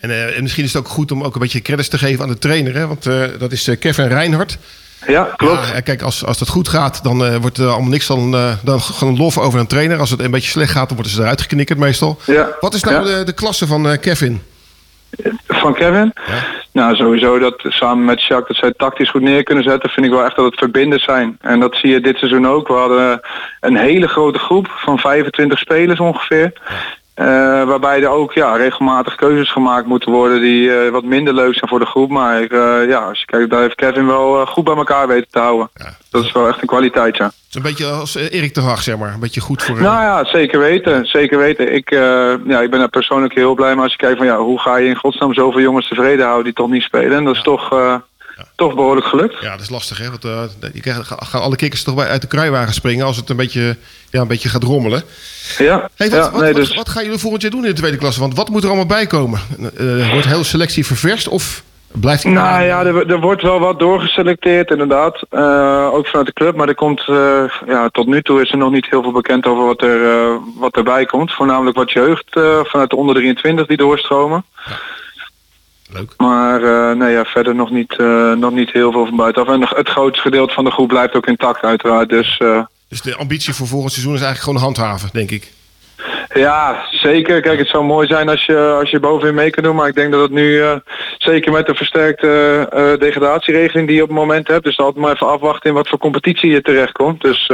En, 0.01 0.11
eh, 0.11 0.37
en 0.37 0.43
misschien 0.43 0.65
is 0.65 0.73
het 0.73 0.83
ook 0.83 0.89
goed 0.89 1.13
om 1.13 1.23
ook 1.23 1.35
een 1.35 1.41
beetje 1.41 1.63
credits 1.63 1.89
te 1.89 1.99
geven 1.99 2.23
aan 2.23 2.31
de 2.31 2.39
trainer, 2.39 2.75
hè? 2.75 2.87
Want 2.87 3.07
eh, 3.07 3.23
dat 3.39 3.53
is 3.53 3.71
Kevin 3.79 4.09
Reinhardt. 4.09 4.59
Ja, 5.07 5.29
klopt. 5.37 5.69
Ja, 5.75 5.81
kijk, 5.81 6.03
als, 6.03 6.25
als 6.25 6.39
dat 6.39 6.49
goed 6.49 6.69
gaat, 6.69 7.03
dan 7.05 7.41
wordt 7.41 7.59
er 7.59 7.69
allemaal 7.69 7.91
niks 7.91 8.07
dan, 8.07 8.35
eh, 8.35 8.53
dan 8.63 8.81
gewoon 8.81 9.17
lof 9.17 9.39
over 9.39 9.61
een 9.61 9.67
trainer. 9.67 9.99
Als 9.99 10.11
het 10.11 10.21
een 10.21 10.31
beetje 10.31 10.51
slecht 10.51 10.71
gaat, 10.73 10.87
dan 10.87 10.97
worden 10.97 11.13
ze 11.15 11.21
eruit 11.23 11.41
geknikkerd 11.41 11.79
meestal. 11.79 12.19
Ja. 12.27 12.49
Wat 12.61 12.75
is 12.75 12.83
nou 12.83 13.09
Ja. 13.09 13.17
de, 13.19 13.25
de 13.25 13.33
klasse 13.33 13.67
van 13.67 13.99
Kevin? 14.01 14.43
van 15.49 15.75
Kevin. 15.75 16.13
Nou, 16.73 16.97
sowieso 16.97 17.39
dat 17.39 17.55
samen 17.69 18.05
met 18.05 18.23
Jacques 18.23 18.47
dat 18.49 18.57
zij 18.57 18.73
tactisch 18.77 19.11
goed 19.11 19.23
neer 19.23 19.43
kunnen 19.43 19.65
zetten, 19.65 19.91
vind 19.91 20.07
ik 20.07 20.13
wel 20.13 20.25
echt 20.25 20.37
dat 20.37 20.45
het 20.45 20.59
verbinders 20.59 21.05
zijn. 21.05 21.37
En 21.41 21.61
dat 21.61 21.75
zie 21.77 21.91
je 21.91 22.01
dit 22.01 22.17
seizoen 22.17 22.47
ook. 22.49 22.69
We 22.69 22.75
hadden 22.75 23.21
een 23.61 23.77
hele 23.77 24.09
grote 24.09 24.39
groep 24.39 24.67
van 24.77 24.99
25 24.99 25.59
spelers 25.59 26.01
ongeveer. 26.01 26.53
Eh, 27.15 27.27
waarbij 27.65 28.03
er 28.03 28.09
ook 28.09 28.33
ja, 28.33 28.57
regelmatig 28.57 29.15
keuzes 29.15 29.51
gemaakt 29.53 29.87
moeten 29.87 30.13
worden 30.13 30.41
die 30.41 30.75
eh, 30.75 30.91
wat 30.91 31.05
minder 31.05 31.35
leuk 31.35 31.55
zijn 31.55 31.69
voor 31.71 31.79
de 31.79 31.87
groep. 31.87 32.11
Maar 32.11 32.43
eh, 32.43 32.89
ja, 32.89 32.99
als 32.99 33.19
je 33.21 33.27
kijkt, 33.27 33.51
daar 33.51 33.61
heeft 33.61 33.75
Kevin 33.75 34.07
wel 34.07 34.47
goed 34.47 34.65
bij 34.65 34.75
elkaar 34.75 35.09
weten 35.09 35.31
te 35.31 35.39
houden. 35.39 35.71
Dat 36.11 36.25
is 36.25 36.33
wel 36.33 36.49
echt 36.49 36.61
een 36.61 36.67
kwaliteit, 36.67 37.17
ja. 37.17 37.25
Het 37.25 37.35
is 37.49 37.55
een 37.55 37.63
beetje 37.63 37.87
als 37.87 38.15
Erik 38.15 38.53
ten 38.53 38.63
Hag, 38.63 38.83
zeg 38.83 38.99
maar. 38.99 39.13
Een 39.13 39.21
beetje 39.21 39.41
goed 39.41 39.63
voor... 39.63 39.81
Nou 39.81 40.03
ja, 40.03 40.25
zeker 40.25 40.59
weten. 40.59 41.07
Zeker 41.07 41.39
weten. 41.39 41.75
Ik, 41.75 41.91
ja, 41.91 42.61
ik 42.61 42.71
ben 42.71 42.79
daar 42.79 42.89
persoonlijk 42.89 43.35
heel 43.35 43.55
blij 43.55 43.75
mee 43.75 43.83
als 43.83 43.93
je 43.93 43.99
kijkt 43.99 44.19
van 44.19 44.27
ja, 44.27 44.39
hoe 44.39 44.61
ga 44.61 44.77
je 44.77 44.89
in 44.89 44.97
godsnaam 44.97 45.35
zoveel 45.35 45.61
jongens 45.61 45.89
tevreden 45.89 46.25
houden 46.25 46.45
die 46.45 46.53
toch 46.53 46.71
niet 46.71 46.83
spelen. 46.83 47.17
En 47.17 47.25
dat 47.25 47.35
is 47.35 47.43
toch, 47.43 47.69
toch 48.57 48.75
behoorlijk 48.75 49.07
gelukt. 49.07 49.41
Ja, 49.41 49.51
dat 49.51 49.61
is 49.61 49.71
lastig, 49.71 49.99
hè? 49.99 50.11
Want 50.11 50.25
eh, 50.25 50.43
je 50.75 50.81
krijgt, 50.81 51.07
ga- 51.07 51.25
gaan 51.25 51.41
alle 51.43 51.57
kikkers 51.57 51.83
toch 51.83 51.95
bij 51.95 52.07
uit 52.07 52.21
de 52.21 52.27
kruiwagen 52.27 52.75
springen 52.75 53.07
als 53.07 53.17
het 53.17 53.31
een 53.31 53.37
beetje, 53.37 53.77
ja, 54.11 54.21
een 54.21 54.29
beetje 54.29 54.49
gaat 54.49 54.63
rommelen. 54.63 55.03
Ja, 55.59 55.91
Hey, 55.97 56.11
wat, 56.11 56.19
ja, 56.25 56.31
wat, 56.31 56.41
nee, 56.41 56.55
dus- 56.55 56.75
wat 56.75 56.89
gaan 56.89 57.05
jullie 57.05 57.19
volgend 57.19 57.43
jaar 57.43 57.51
doen 57.51 57.65
in 57.65 57.71
de 57.71 57.77
tweede 57.77 57.97
klasse? 57.97 58.21
Want 58.21 58.35
wat 58.37 58.49
moet 58.49 58.63
er 58.63 58.69
allemaal 58.69 58.87
bij 58.87 59.07
komen? 59.07 59.41
Eh, 59.59 60.11
wordt 60.11 60.23
de 60.23 60.29
hele 60.29 60.45
selectie 60.45 60.87
ververst 60.87 61.29
of 61.29 61.63
blijft. 61.93 62.25
Nou 62.25 62.63
ja, 62.65 62.85
er, 62.85 63.11
er 63.11 63.21
wordt 63.21 63.43
wel 63.43 63.59
wat 63.59 63.79
doorgeselecteerd 63.79 64.71
inderdaad. 64.71 65.23
Eh, 65.31 65.89
ook 65.93 66.07
vanuit 66.07 66.27
de 66.27 66.33
club. 66.33 66.57
Maar 66.57 66.69
er 66.69 66.75
komt, 66.75 67.03
ja, 67.67 67.89
tot 67.93 68.07
nu 68.07 68.23
toe 68.23 68.43
is 68.43 68.51
er 68.51 68.59
nog 68.59 68.71
niet 68.71 68.87
heel 68.91 69.03
veel 69.03 69.13
bekend 69.13 69.47
over 69.47 69.65
wat, 69.65 69.83
er, 69.83 70.01
wat 70.59 70.77
erbij 70.77 71.05
komt. 71.05 71.33
Voornamelijk 71.33 71.77
wat 71.77 71.93
jeugd 71.93 72.25
vanuit 72.63 72.91
de 72.91 72.97
onder 72.97 73.15
23 73.15 73.67
die 73.67 73.77
doorstromen. 73.77 74.45
Leuk. 75.93 76.15
Maar 76.17 76.63
eh, 76.63 76.97
nee, 76.97 77.13
ja, 77.13 77.25
verder 77.25 77.55
nog 77.55 77.71
niet, 77.71 77.97
eh, 77.99 78.33
nog 78.33 78.53
niet 78.53 78.73
heel 78.73 78.93
veel 78.93 79.07
van 79.07 79.17
buitenaf. 79.17 79.49
En 79.49 79.77
het 79.77 79.89
grootste 79.89 80.23
gedeelte 80.23 80.55
van 80.55 80.65
de 80.65 80.71
groep 80.71 80.89
blijft 80.89 81.15
ook 81.15 81.27
intact 81.27 81.63
uiteraard. 81.63 82.09
Dus 82.09 82.39
eh, 82.39 82.63
Dus 82.89 83.01
de 83.01 83.17
ambitie 83.17 83.55
voor 83.55 83.67
volgend 83.67 83.93
seizoen 83.93 84.15
is 84.15 84.23
eigenlijk 84.23 84.49
gewoon 84.49 84.75
handhaven, 84.75 85.09
denk 85.13 85.31
ik. 85.31 85.53
Ja, 86.35 86.85
zeker. 86.91 87.41
Kijk, 87.41 87.59
het 87.59 87.69
zou 87.69 87.85
mooi 87.85 88.07
zijn 88.07 88.29
als 88.29 88.45
je, 88.45 88.77
als 88.81 88.91
je 88.91 89.01
bovenin 89.01 89.35
mee 89.35 89.51
kan 89.51 89.63
doen. 89.63 89.77
Maar 89.77 89.89
ik 89.89 89.95
denk 89.95 90.13
dat 90.13 90.21
het 90.21 90.31
nu, 90.31 90.63
zeker 91.19 91.53
met 91.53 91.67
de 91.67 91.75
versterkte 91.75 92.97
degradatieregeling 92.99 93.87
die 93.87 93.97
je 93.97 94.03
op 94.03 94.09
het 94.09 94.19
moment 94.19 94.49
hebt. 94.49 94.65
Dus 94.65 94.79
altijd 94.79 95.05
maar 95.05 95.15
even 95.15 95.29
afwachten 95.29 95.71
in 95.71 95.77
wat 95.77 95.89
voor 95.89 95.99
competitie 95.99 96.51
je 96.51 96.63
terechtkomt. 96.63 97.21
Dus 97.21 97.51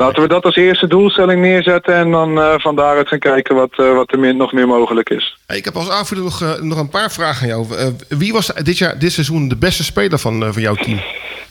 laten 0.00 0.22
we 0.22 0.28
dat 0.28 0.44
als 0.44 0.56
eerste 0.56 0.86
doelstelling 0.86 1.40
neerzetten. 1.40 1.94
En 1.94 2.10
dan 2.10 2.40
eh, 2.40 2.54
van 2.56 2.76
daaruit 2.76 3.08
gaan 3.08 3.18
kijken 3.18 3.54
wat, 3.54 3.70
eh, 3.76 3.92
wat 3.92 4.12
er 4.12 4.18
meer, 4.18 4.34
nog 4.34 4.52
meer 4.52 4.66
mogelijk 4.66 5.10
is. 5.10 5.38
Ik 5.46 5.64
heb 5.64 5.76
als 5.76 5.90
aanvoerder 5.90 6.24
nog, 6.24 6.42
eh, 6.42 6.60
nog 6.60 6.78
een 6.78 6.88
paar 6.88 7.10
vragen 7.10 7.42
aan 7.42 7.48
jou. 7.48 7.94
Wie 8.08 8.32
was 8.32 8.46
dit, 8.46 8.78
jaar, 8.78 8.98
dit 8.98 9.12
seizoen 9.12 9.48
de 9.48 9.56
beste 9.56 9.84
speler 9.84 10.18
van, 10.18 10.52
van 10.52 10.62
jouw 10.62 10.74
team? 10.74 11.00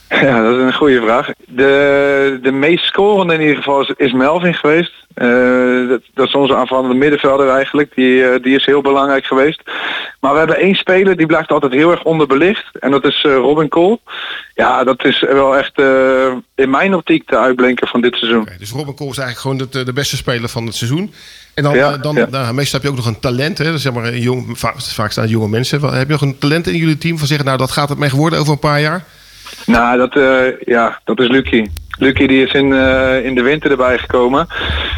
Ja, 0.09 0.41
dat 0.41 0.55
is 0.55 0.61
een 0.61 0.73
goede 0.73 1.01
vraag. 1.01 1.29
De, 1.47 2.39
de 2.41 2.51
meest 2.51 2.85
scorende 2.85 3.33
in 3.33 3.41
ieder 3.41 3.55
geval 3.55 3.81
is, 3.81 3.93
is 3.97 4.11
Melvin 4.11 4.53
geweest. 4.53 4.91
Eh, 5.13 5.89
dat, 5.89 6.01
dat 6.13 6.27
is 6.27 6.33
onze 6.33 6.55
aanvallende 6.55 6.95
middenvelder 6.95 7.49
eigenlijk. 7.49 7.95
Die, 7.95 8.25
eh, 8.25 8.43
die 8.43 8.55
is 8.55 8.65
heel 8.65 8.81
belangrijk 8.81 9.25
geweest. 9.25 9.61
Maar 10.19 10.31
we 10.31 10.37
hebben 10.37 10.57
één 10.57 10.75
speler 10.75 11.17
die 11.17 11.25
blijft 11.25 11.51
altijd 11.51 11.71
heel 11.71 11.91
erg 11.91 12.03
onderbelicht. 12.03 12.65
En 12.79 12.91
dat 12.91 13.05
is 13.05 13.23
eh, 13.25 13.35
Robin 13.35 13.67
Kool. 13.67 14.01
Ja, 14.53 14.83
dat 14.83 15.05
is 15.05 15.21
wel 15.21 15.57
echt 15.57 15.81
in 16.55 16.69
mijn 16.69 16.95
optiek 16.95 17.27
de 17.27 17.37
uitblinker 17.37 17.87
van 17.87 18.01
dit 18.01 18.15
seizoen. 18.15 18.47
Dus 18.57 18.71
Robin 18.71 18.95
Kool 18.95 19.11
is 19.11 19.17
eigenlijk 19.17 19.39
gewoon 19.39 19.69
de, 19.71 19.83
de 19.83 19.93
beste 19.93 20.15
speler 20.15 20.49
van 20.49 20.65
het 20.65 20.75
seizoen. 20.75 21.13
En 21.53 21.63
dan, 21.63 21.75
Ja, 21.75 21.97
dan 21.97 22.15
ja. 22.15 22.27
nou, 22.29 22.53
meestal 22.53 22.79
heb 22.79 22.89
je 22.89 22.95
ook 22.95 23.05
nog 23.05 23.13
een 23.13 23.19
talent. 23.19 23.57
Hè? 23.57 23.77
Zeg 23.77 23.93
maar, 23.93 24.05
een 24.05 24.21
jong, 24.21 24.59
vaak, 24.59 24.81
vaak 24.81 25.11
staan 25.11 25.27
jonge 25.27 25.47
mensen. 25.47 25.81
Wel, 25.81 25.91
Heb 25.91 26.07
je 26.07 26.11
nog 26.11 26.21
een 26.21 26.37
talent 26.37 26.67
in 26.67 26.75
jullie 26.75 26.97
team 26.97 27.17
van 27.17 27.27
zeggen, 27.27 27.45
nou 27.45 27.57
dat 27.57 27.71
gaat 27.71 27.89
het 27.89 27.97
mee 27.97 28.09
worden 28.09 28.39
over 28.39 28.53
een 28.53 28.59
paar 28.59 28.81
jaar? 28.81 29.05
Nou, 29.65 29.97
dat, 29.97 30.15
eh, 30.15 30.59
ja, 30.65 30.99
dat 31.03 31.19
is 31.19 31.27
Lucky. 31.27 31.69
Lucky 31.97 32.27
die 32.27 32.45
is 32.45 32.53
in, 32.53 32.73
eh, 32.73 33.25
in 33.25 33.35
de 33.35 33.41
winter 33.41 33.71
erbij 33.71 33.97
gekomen. 33.97 34.47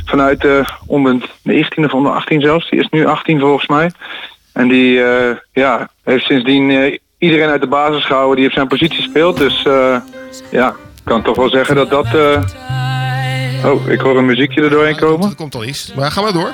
Vanuit 0.05 0.45
eh 0.45 0.67
onder 0.85 1.15
19 1.43 1.85
of 1.85 1.93
onder 1.93 2.11
18 2.11 2.41
zelfs. 2.41 2.69
Die 2.69 2.79
is 2.79 2.87
nu 2.89 3.05
18 3.05 3.39
volgens 3.39 3.67
mij. 3.67 3.91
En 4.53 4.67
die 4.67 4.99
ja, 5.53 5.89
heeft 6.03 6.25
sindsdien 6.25 6.99
iedereen 7.17 7.49
uit 7.49 7.61
de 7.61 7.67
basis 7.67 8.05
gehouden 8.05 8.35
die 8.35 8.45
op 8.45 8.53
zijn 8.53 8.67
positie 8.67 9.01
speelt. 9.01 9.37
Dus 9.37 9.63
ja, 10.51 10.69
ik 10.69 11.03
kan 11.03 11.21
toch 11.21 11.35
wel 11.35 11.49
zeggen 11.49 11.75
dat 11.75 11.89
dat... 11.89 12.07
Oh, 13.65 13.87
ik 13.87 13.99
hoor 13.99 14.17
een 14.17 14.25
muziekje 14.25 14.61
er 14.61 14.69
doorheen 14.69 14.97
komen. 14.97 15.21
Dat 15.21 15.35
komt 15.35 15.55
al 15.55 15.63
iets. 15.63 15.93
Maar 15.93 16.11
gaan 16.11 16.23
we 16.23 16.33
door. 16.33 16.53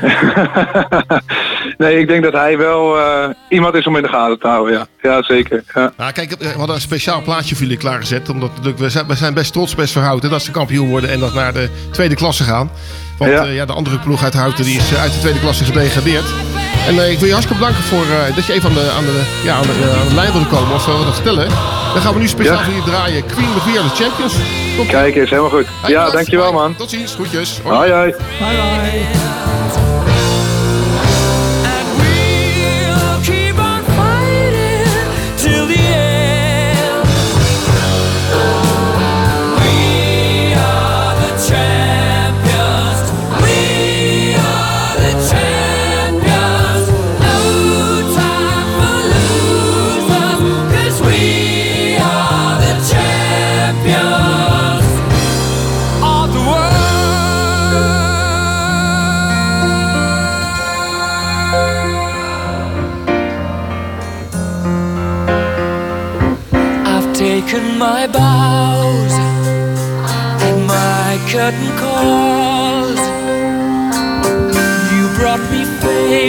nee, 1.78 1.98
ik 1.98 2.08
denk 2.08 2.22
dat 2.22 2.32
hij 2.32 2.58
wel 2.58 2.98
eh, 2.98 3.28
iemand 3.48 3.74
is 3.74 3.86
om 3.86 3.96
in 3.96 4.02
de 4.02 4.08
gaten 4.08 4.38
te 4.38 4.46
houden, 4.46 4.74
ja. 4.74 4.86
Ja, 5.02 5.22
zeker. 5.22 5.62
Ja. 5.74 5.92
Nou, 5.96 6.12
kijk, 6.12 6.34
we 6.38 6.48
hadden 6.56 6.74
een 6.74 6.80
speciaal 6.80 7.22
plaatje 7.22 7.54
voor 7.54 7.64
jullie 7.64 7.78
klaargezet. 7.80 8.28
Omdat 8.28 8.50
we, 8.76 8.88
zijn, 8.88 9.06
we 9.06 9.14
zijn 9.14 9.34
best 9.34 9.52
trots 9.52 9.74
best 9.74 9.92
verhouden 9.92 10.30
dat 10.30 10.42
ze 10.42 10.50
kampioen 10.50 10.88
worden 10.88 11.10
en 11.10 11.20
dat 11.20 11.34
naar 11.34 11.52
de 11.52 11.68
tweede 11.90 12.14
klasse 12.14 12.44
gaan. 12.44 12.70
Want 13.18 13.30
Ja. 13.30 13.42
ja. 13.44 13.50
ja, 13.50 13.64
de 13.64 13.72
andere 13.72 13.98
ploeg 13.98 14.24
uit 14.24 14.34
Houten 14.34 14.64
die 14.64 14.76
is 14.78 14.92
eh, 14.92 15.00
uit 15.00 15.12
de 15.12 15.18
tweede 15.18 15.40
klasse 15.40 15.64
gedegradeerd. 15.64 16.24
En 16.88 16.98
eh, 16.98 17.10
ik 17.10 17.18
wil 17.18 17.26
je 17.26 17.32
hartstikke 17.32 17.62
bedanken 17.62 17.84
voor 17.84 18.02
eh, 18.02 18.34
dat 18.36 18.46
je 18.46 18.52
even 18.52 18.68
aan 18.68 18.74
de, 18.74 18.90
aan 18.96 19.04
de, 19.04 19.40
ja, 19.44 19.54
aan 19.54 19.62
de, 19.62 19.68
eh, 19.92 20.00
aan 20.00 20.08
de 20.08 20.14
lijn 20.14 20.32
wilde 20.32 20.46
komen 20.46 20.74
of 20.74 20.86
wat 20.86 21.14
vertellen. 21.14 21.48
Dan 21.92 22.02
gaan 22.02 22.14
we 22.14 22.20
nu 22.20 22.28
speciaal 22.28 22.58
Ja. 22.58 22.64
voor 22.64 22.74
je 22.74 22.82
draaien. 22.82 23.26
Queen 23.26 23.48
of 23.48 23.92
The 23.92 24.02
Champions. 24.02 24.34
Kijk 24.88 25.16
eens, 25.16 25.30
helemaal 25.30 25.50
goed. 25.50 25.66
Hey, 25.82 25.90
Ja, 25.90 26.10
dankjewel 26.10 26.52
man. 26.52 26.76
Tot 26.76 26.90
ziens, 26.90 27.14
groetjes. 27.14 27.60
Hoi 27.64 27.90
hoi. 27.90 28.10
Bye 28.10 28.56
bye. 28.56 29.37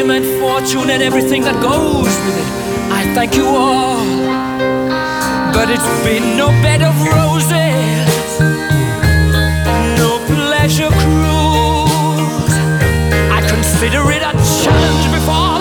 Fame 0.10 0.24
and 0.24 0.40
fortune 0.42 0.90
and 0.90 1.04
everything 1.04 1.42
that 1.44 1.62
goes 1.62 2.14
with 2.26 2.38
it. 2.38 2.50
I 2.92 3.14
thank 3.14 3.36
you 3.36 3.46
all, 3.46 4.06
but 5.54 5.70
it's 5.70 5.90
been 6.04 6.38
no 6.38 6.48
bed 6.64 6.82
of 6.82 6.96
roses, 7.02 8.40
no 10.02 10.20
pleasure 10.26 10.92
cruise. 11.04 12.56
I 13.38 13.42
consider 13.48 14.02
it 14.12 14.22
a 14.22 14.34
challenge 14.64 15.06
before 15.14 15.59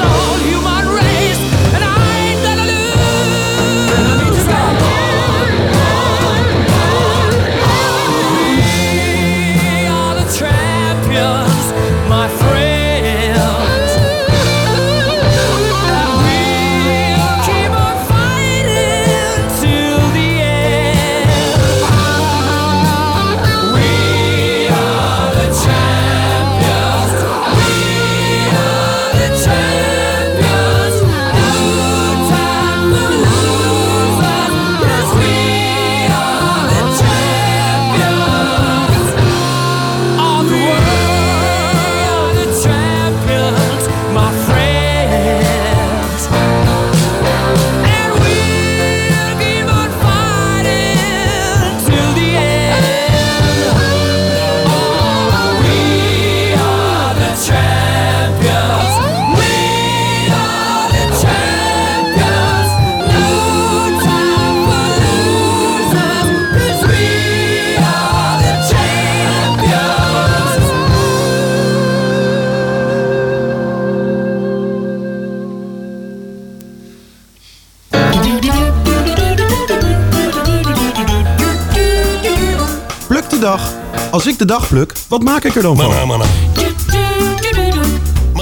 dag 84.49 84.68
pluk, 84.68 84.92
wat 85.09 85.22
maak 85.22 85.44
ik 85.44 85.55
er 85.55 85.62
dan 85.62 85.76
van? 85.76 86.20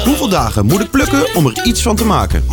Hoeveel 0.04 0.28
dagen 0.28 0.66
moet 0.66 0.80
ik 0.80 0.90
plukken 0.90 1.34
om 1.34 1.46
er 1.46 1.64
iets 1.64 1.82
van 1.82 1.96
te 1.96 2.04
maken? 2.04 2.44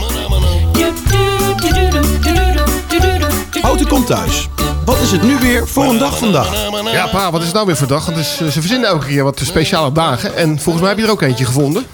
Houten 3.62 3.88
komt 3.88 4.08
thuis. 4.08 4.50
Wat 4.86 5.00
is 5.00 5.12
het 5.12 5.24
nu 5.24 5.38
weer 5.40 5.68
voor 5.68 5.84
een 5.84 5.98
dag 5.98 6.18
vandaag? 6.18 6.72
Ja, 6.92 7.08
pa, 7.08 7.32
wat 7.32 7.40
is 7.40 7.46
het 7.46 7.56
nou 7.56 7.66
weer 7.66 7.78
voor 7.78 7.88
dag? 7.88 8.06
Want 8.06 8.18
is, 8.18 8.38
eh, 8.42 8.48
ze 8.48 8.60
verzinnen 8.60 8.90
elke 8.90 9.06
keer 9.06 9.24
wat 9.24 9.42
speciale 9.44 9.92
dagen. 9.92 10.36
En 10.36 10.60
volgens 10.60 10.80
mij 10.80 10.90
heb 10.90 11.00
je 11.00 11.06
er 11.06 11.12
ook 11.12 11.22
eentje 11.22 11.46
gevonden. 11.46 11.86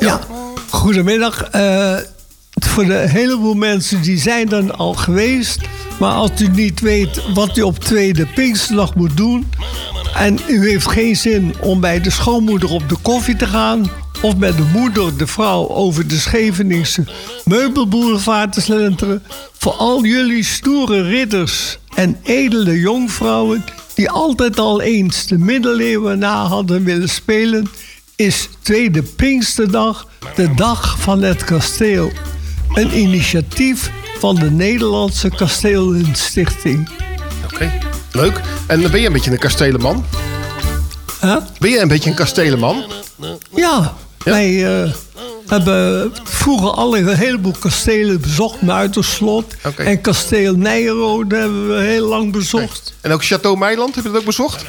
Ja, 0.00 0.20
goedemiddag. 0.68 1.42
Eh, 1.42 1.96
voor 2.50 2.84
de 2.84 3.08
heleboel 3.08 3.54
mensen 3.54 4.02
die 4.02 4.18
zijn 4.18 4.48
dan 4.48 4.76
al 4.76 4.94
geweest. 4.94 5.60
Maar 5.98 6.12
als 6.12 6.30
u 6.40 6.48
niet 6.48 6.80
weet 6.80 7.22
wat 7.34 7.56
u 7.56 7.62
op 7.62 7.78
tweede 7.78 8.26
Pinksterdag 8.26 8.94
moet 8.94 9.16
doen... 9.16 9.46
en 10.20 10.38
u 10.48 10.68
heeft 10.68 10.88
geen 10.88 11.16
zin 11.16 11.54
om 11.60 11.80
bij 11.80 12.00
de 12.00 12.10
schoonmoeder 12.10 12.70
op 12.70 12.88
de 12.88 12.96
koffie 13.02 13.36
te 13.36 13.46
gaan... 13.46 13.90
of 14.22 14.36
met 14.36 14.56
de 14.56 14.70
moeder, 14.72 15.16
de 15.16 15.26
vrouw, 15.26 15.68
over 15.68 16.08
de 16.08 16.18
Scheveningse 16.18 17.04
meubelboulevard 17.44 18.52
te 18.52 18.60
slenteren... 18.60 19.22
voor 19.58 19.72
al 19.72 20.04
jullie 20.04 20.44
stoere 20.44 21.02
ridders 21.02 21.78
en 21.94 22.16
edele 22.22 22.80
jongvrouwen... 22.80 23.64
die 23.94 24.10
altijd 24.10 24.58
al 24.58 24.80
eens 24.80 25.26
de 25.26 25.38
middeleeuwen 25.38 26.18
na 26.18 26.46
hadden 26.46 26.84
willen 26.84 27.08
spelen 27.08 27.70
is 28.16 28.48
Tweede 28.60 29.02
Pinksterdag 29.02 30.08
de 30.34 30.54
dag 30.54 31.00
van 31.00 31.22
het 31.22 31.44
kasteel. 31.44 32.10
Een 32.74 32.98
initiatief 32.98 33.90
van 34.18 34.34
de 34.34 34.50
Nederlandse 34.50 35.28
Kasteelstichting. 35.28 36.88
Oké, 37.44 37.89
leuk. 38.12 38.40
En 38.66 38.90
ben 38.90 39.00
je 39.00 39.06
een 39.06 39.12
beetje 39.12 39.30
een 39.30 39.38
kastelenman? 39.38 40.04
Ben 41.58 41.70
je 41.70 41.80
een 41.80 41.88
beetje 41.88 42.10
een 42.10 42.16
kastelenman? 42.16 42.84
Ja, 43.54 43.94
wij 44.24 44.66
eh, 44.82 44.92
hebben 45.46 46.12
vroeger 46.24 46.70
al 46.70 46.96
een 46.96 47.16
heleboel 47.16 47.54
kastelen 47.58 48.20
bezocht. 48.20 48.62
Muiterslot 48.62 49.54
en 49.76 50.00
kasteel 50.00 50.54
Nijrode 50.54 51.36
hebben 51.36 51.68
we 51.68 51.82
heel 51.82 52.08
lang 52.08 52.32
bezocht. 52.32 52.94
En 53.00 53.12
ook 53.12 53.24
Château 53.24 53.58
Meiland, 53.58 53.94
heb 53.94 54.04
je 54.04 54.10
dat 54.10 54.20
ook 54.20 54.26
bezocht? 54.26 54.64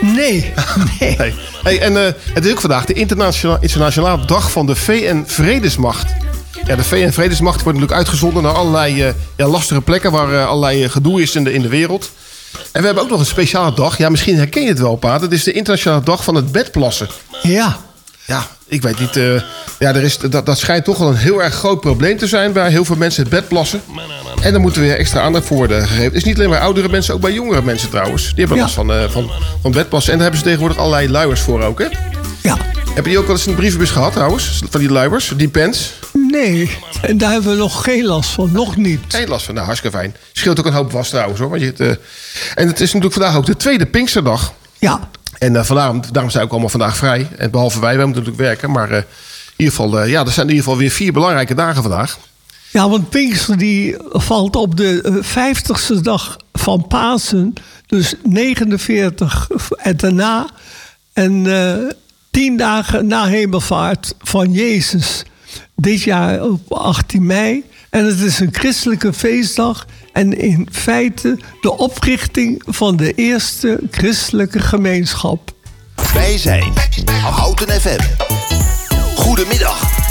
Nee. 0.00 0.52
nee. 1.00 1.34
Hey, 1.62 1.80
en 1.80 2.06
eh, 2.06 2.12
het 2.32 2.44
is 2.44 2.52
ook 2.52 2.60
vandaag 2.60 2.84
de 2.84 2.92
internationale, 2.92 3.58
internationale 3.60 4.24
dag 4.24 4.50
van 4.50 4.66
de 4.66 4.76
VN-Vredesmacht. 4.76 6.23
Ja, 6.66 6.76
de 6.76 6.84
VN-Vredesmacht 6.84 7.62
wordt 7.62 7.78
natuurlijk 7.78 7.92
uitgezonden 7.92 8.42
naar 8.42 8.52
allerlei 8.52 9.02
eh, 9.02 9.14
ja, 9.36 9.46
lastige 9.46 9.80
plekken 9.80 10.10
waar 10.12 10.32
eh, 10.34 10.46
allerlei 10.46 10.84
eh, 10.84 10.90
gedoe 10.90 11.22
is 11.22 11.34
in 11.34 11.44
de, 11.44 11.52
in 11.52 11.62
de 11.62 11.68
wereld. 11.68 12.10
En 12.72 12.80
we 12.80 12.86
hebben 12.86 13.04
ook 13.04 13.10
nog 13.10 13.20
een 13.20 13.26
speciale 13.26 13.74
dag. 13.74 13.98
Ja, 13.98 14.08
misschien 14.08 14.36
herken 14.36 14.62
je 14.62 14.68
het 14.68 14.78
wel, 14.78 14.96
Pa. 14.96 15.18
Dat 15.18 15.32
is 15.32 15.42
de 15.44 15.52
internationale 15.52 16.02
dag 16.02 16.24
van 16.24 16.34
het 16.34 16.52
bedplassen. 16.52 17.08
Ja. 17.42 17.76
Ja, 18.26 18.46
ik 18.66 18.82
weet 18.82 18.98
niet. 19.00 19.14
ja, 19.78 19.94
er 19.94 20.02
is, 20.02 20.18
dat, 20.18 20.46
dat 20.46 20.58
schijnt 20.58 20.84
toch 20.84 20.98
wel 20.98 21.08
een 21.08 21.16
heel 21.16 21.42
erg 21.42 21.54
groot 21.54 21.80
probleem 21.80 22.16
te 22.18 22.26
zijn... 22.26 22.52
waar 22.52 22.68
heel 22.70 22.84
veel 22.84 22.96
mensen 22.96 23.22
het 23.22 23.30
bed 23.32 23.48
plassen. 23.48 23.82
En 24.42 24.52
daar 24.52 24.60
moeten 24.60 24.80
weer 24.82 24.96
extra 24.98 25.20
aandacht 25.20 25.46
voor 25.46 25.56
worden 25.56 25.82
gegeven. 25.82 26.04
Het 26.04 26.14
is 26.14 26.24
niet 26.24 26.36
alleen 26.36 26.50
bij 26.50 26.58
oudere 26.58 26.88
mensen, 26.88 27.14
ook 27.14 27.20
bij 27.20 27.32
jongere 27.32 27.62
mensen 27.62 27.90
trouwens. 27.90 28.22
Die 28.22 28.34
hebben 28.38 28.56
Ja. 28.56 28.62
last 28.62 28.74
van, 28.74 28.92
eh, 28.92 29.08
van, 29.08 29.30
van 29.62 29.72
bedplassen. 29.72 30.12
En 30.12 30.18
daar 30.18 30.26
hebben 30.28 30.38
ze 30.38 30.44
tegenwoordig 30.44 30.78
allerlei 30.78 31.10
luiers 31.10 31.40
voor 31.40 31.62
ook, 31.62 31.78
hè? 31.78 31.86
Ja. 32.44 32.56
Heb 32.94 33.04
je 33.04 33.10
die 33.10 33.18
ook 33.18 33.26
wel 33.26 33.36
eens 33.36 33.44
in 33.44 33.50
de 33.50 33.56
brievenbus 33.56 33.90
gehad 33.90 34.12
trouwens? 34.12 34.60
Van 34.70 34.80
die 34.80 34.90
luiers, 34.90 35.32
die 35.36 35.48
pens? 35.48 35.92
Nee, 36.12 36.70
en 37.02 37.18
daar 37.18 37.30
hebben 37.30 37.50
we 37.50 37.56
nog 37.56 37.82
geen 37.82 38.04
last 38.04 38.30
van. 38.30 38.52
Nog 38.52 38.76
niet. 38.76 39.00
Geen 39.08 39.28
last 39.28 39.44
van, 39.44 39.54
nou 39.54 39.66
hartstikke 39.66 39.96
fijn. 39.96 40.14
Scheelt 40.32 40.58
ook 40.58 40.66
een 40.66 40.72
hoop 40.72 40.92
was 40.92 41.08
trouwens 41.08 41.40
hoor. 41.40 41.48
Want 41.48 41.62
je 41.62 41.72
eh, 41.72 41.88
En 42.54 42.66
het 42.66 42.80
is 42.80 42.86
natuurlijk 42.86 43.12
vandaag 43.12 43.36
ook 43.36 43.46
de 43.46 43.56
tweede 43.56 43.86
Pinksterdag. 43.86 44.52
Ja. 44.78 45.08
En 45.38 45.56
eh, 45.56 45.64
vandaar, 45.64 45.92
daarom 46.12 46.30
zijn 46.30 46.32
we 46.32 46.40
ook 46.40 46.50
allemaal 46.50 46.68
vandaag 46.68 46.96
vrij. 46.96 47.28
En 47.36 47.50
behalve 47.50 47.80
wij, 47.80 47.96
wij 47.96 48.04
moeten 48.04 48.22
natuurlijk 48.22 48.48
werken. 48.48 48.70
Maar 48.70 48.90
eh, 48.90 48.96
in 48.96 49.04
ieder 49.56 49.74
geval, 49.74 50.04
ja, 50.04 50.24
er 50.24 50.32
zijn 50.32 50.46
in 50.46 50.52
ieder 50.52 50.64
geval 50.64 50.78
weer 50.78 50.90
vier 50.90 51.12
belangrijke 51.12 51.54
dagen 51.54 51.82
vandaag. 51.82 52.18
Ja, 52.70 52.88
want 52.88 53.08
Pinkster 53.08 53.58
die 53.58 53.96
valt 54.10 54.56
op 54.56 54.76
de 54.76 55.18
vijftigste 55.20 56.00
dag 56.00 56.36
van 56.52 56.86
Pasen. 56.86 57.52
Dus 57.86 58.14
49 58.22 59.48
en 59.76 59.96
daarna. 59.96 60.46
En 61.12 61.46
tien 62.34 62.56
dagen 62.56 63.06
na 63.06 63.26
hemelvaart 63.26 64.14
van 64.18 64.52
Jezus. 64.52 65.22
Dit 65.76 66.02
jaar 66.02 66.42
op 66.42 66.72
18 66.72 67.26
mei. 67.26 67.64
En 67.90 68.04
het 68.04 68.20
is 68.20 68.40
een 68.40 68.48
christelijke 68.52 69.12
feestdag. 69.12 69.86
En 70.12 70.38
in 70.38 70.68
feite 70.72 71.38
de 71.60 71.76
oprichting 71.76 72.62
van 72.66 72.96
de 72.96 73.12
eerste 73.12 73.80
christelijke 73.90 74.60
gemeenschap. 74.60 75.52
Wij 76.14 76.38
zijn 76.38 76.72
Houten 77.22 77.80
FM. 77.80 78.00
Goedemiddag. 79.16 80.03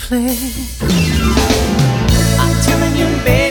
Play. 0.00 0.52
I'm 2.38 2.52
telling 2.62 2.96
you, 2.96 3.06
baby, 3.24 3.49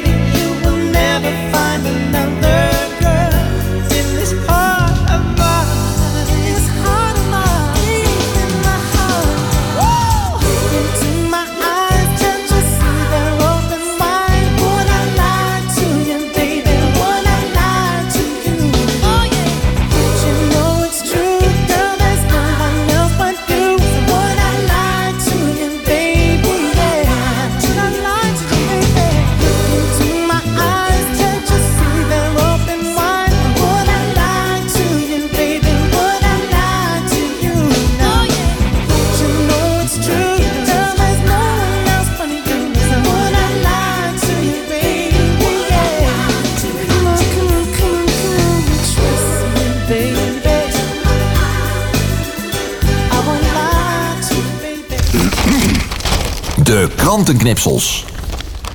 krantenknipsels. 57.09 58.05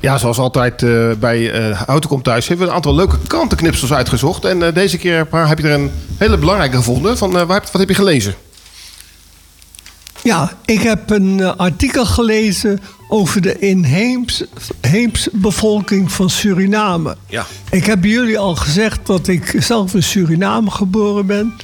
Ja, 0.00 0.18
zoals 0.18 0.38
altijd 0.38 0.82
eh, 0.82 1.10
bij 1.18 1.52
eh 1.52 1.80
Houten 1.86 2.10
komt 2.10 2.24
thuis 2.24 2.48
hebben 2.48 2.64
we 2.66 2.70
een 2.70 2.76
aantal 2.76 2.94
leuke 2.94 3.18
krantenknipsels 3.26 3.92
uitgezocht. 3.92 4.44
En 4.44 4.62
eh, 4.62 4.74
deze 4.74 4.98
keer 4.98 5.26
heb 5.30 5.58
je 5.58 5.64
er 5.68 5.74
een 5.74 5.90
hele 6.18 6.38
belangrijke 6.38 6.76
gevonden. 6.76 7.18
Van, 7.18 7.38
eh, 7.38 7.46
waar, 7.46 7.60
heb- 7.60 7.70
wat 7.72 7.80
heb 7.80 7.88
je 7.88 7.94
gelezen? 7.94 8.34
Ja, 10.22 10.52
ik 10.64 10.80
heb 10.80 11.10
een 11.10 11.56
artikel 11.56 12.06
gelezen 12.06 12.80
over 13.08 13.40
de 13.40 13.58
inheems 13.58 14.44
heems 14.80 15.28
bevolking 15.32 16.12
van 16.12 16.30
Suriname. 16.30 17.16
Ja. 17.26 17.46
Ik 17.70 17.84
heb 17.84 18.04
jullie 18.04 18.38
al 18.38 18.54
gezegd 18.54 19.06
dat 19.06 19.28
ik 19.28 19.54
zelf 19.58 19.94
in 19.94 20.02
Suriname 20.02 20.70
geboren 20.70 21.26
ben. 21.26 21.54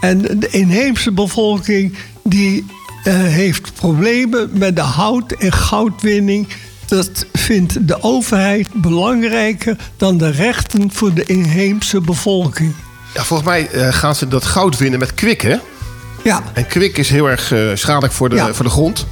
En 0.00 0.18
de 0.38 0.48
inheemse 0.50 1.12
bevolking 1.12 1.94
die 2.22 2.66
heeft 3.14 3.74
problemen 3.74 4.50
met 4.52 4.76
de 4.76 4.82
hout- 4.82 5.32
en 5.32 5.52
goudwinning. 5.52 6.48
Dat 6.86 7.26
vindt 7.32 7.88
de 7.88 8.02
overheid 8.02 8.68
belangrijker 8.72 9.76
dan 9.96 10.18
de 10.18 10.30
rechten 10.30 10.92
voor 10.92 11.14
de 11.14 11.24
inheemse 11.24 12.00
bevolking. 12.00 12.72
Ja, 13.14 13.24
volgens 13.24 13.48
mij 13.48 13.68
eh, 13.70 13.92
gaan 13.92 14.14
ze 14.14 14.28
dat 14.28 14.44
goud 14.44 14.78
winnen 14.78 14.98
met 14.98 15.14
kwik, 15.14 15.40
hè? 15.40 15.56
Ja. 16.24 16.42
En 16.54 16.66
kwik 16.66 16.98
is 16.98 17.08
heel 17.08 17.26
erg 17.30 17.52
eh, 17.52 17.60
schadelijk 17.74 18.12
voor 18.12 18.28
de, 18.28 18.34
Ja. 18.36 18.54
voor 18.54 18.64
de 18.64 18.70
grond. 18.70 19.06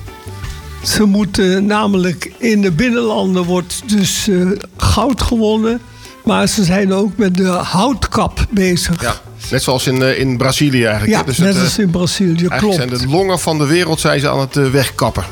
Ze 0.83 1.05
moeten 1.05 1.67
namelijk 1.67 2.33
in 2.39 2.61
de 2.61 2.71
binnenlanden 2.73 3.45
wordt 3.45 3.83
dus 3.87 4.29
eh, 4.29 4.47
goud 4.77 5.23
gewonnen. 5.23 5.81
Maar 6.25 6.47
ze 6.47 6.65
zijn 6.65 6.93
ook 6.93 7.17
met 7.17 7.37
de 7.37 7.47
houtkap 7.49 8.47
bezig. 8.51 9.03
Ja. 9.03 9.15
Net 9.51 9.63
zoals 9.63 9.87
in, 9.87 10.03
eh, 10.03 10.19
in 10.19 10.37
Brazilië 10.37 10.85
eigenlijk. 10.85 11.13
Ja? 11.19 11.23
Dus 11.23 11.39
net 11.39 11.49
het, 11.49 11.57
eh, 11.57 11.63
als 11.63 11.79
in 11.79 11.91
Brazilië, 11.91 12.47
Eigenlijk 12.47 12.59
klopt. 12.59 12.75
zijn 12.75 12.89
de 12.89 13.17
longen 13.17 13.39
van 13.41 13.59
de 13.59 13.67
wereld 13.67 14.01
zijn 14.01 14.21
ze 14.21 14.29
aan 14.31 14.41
het 14.41 14.57
eh, 14.57 14.71
wegkappen. 14.71 15.25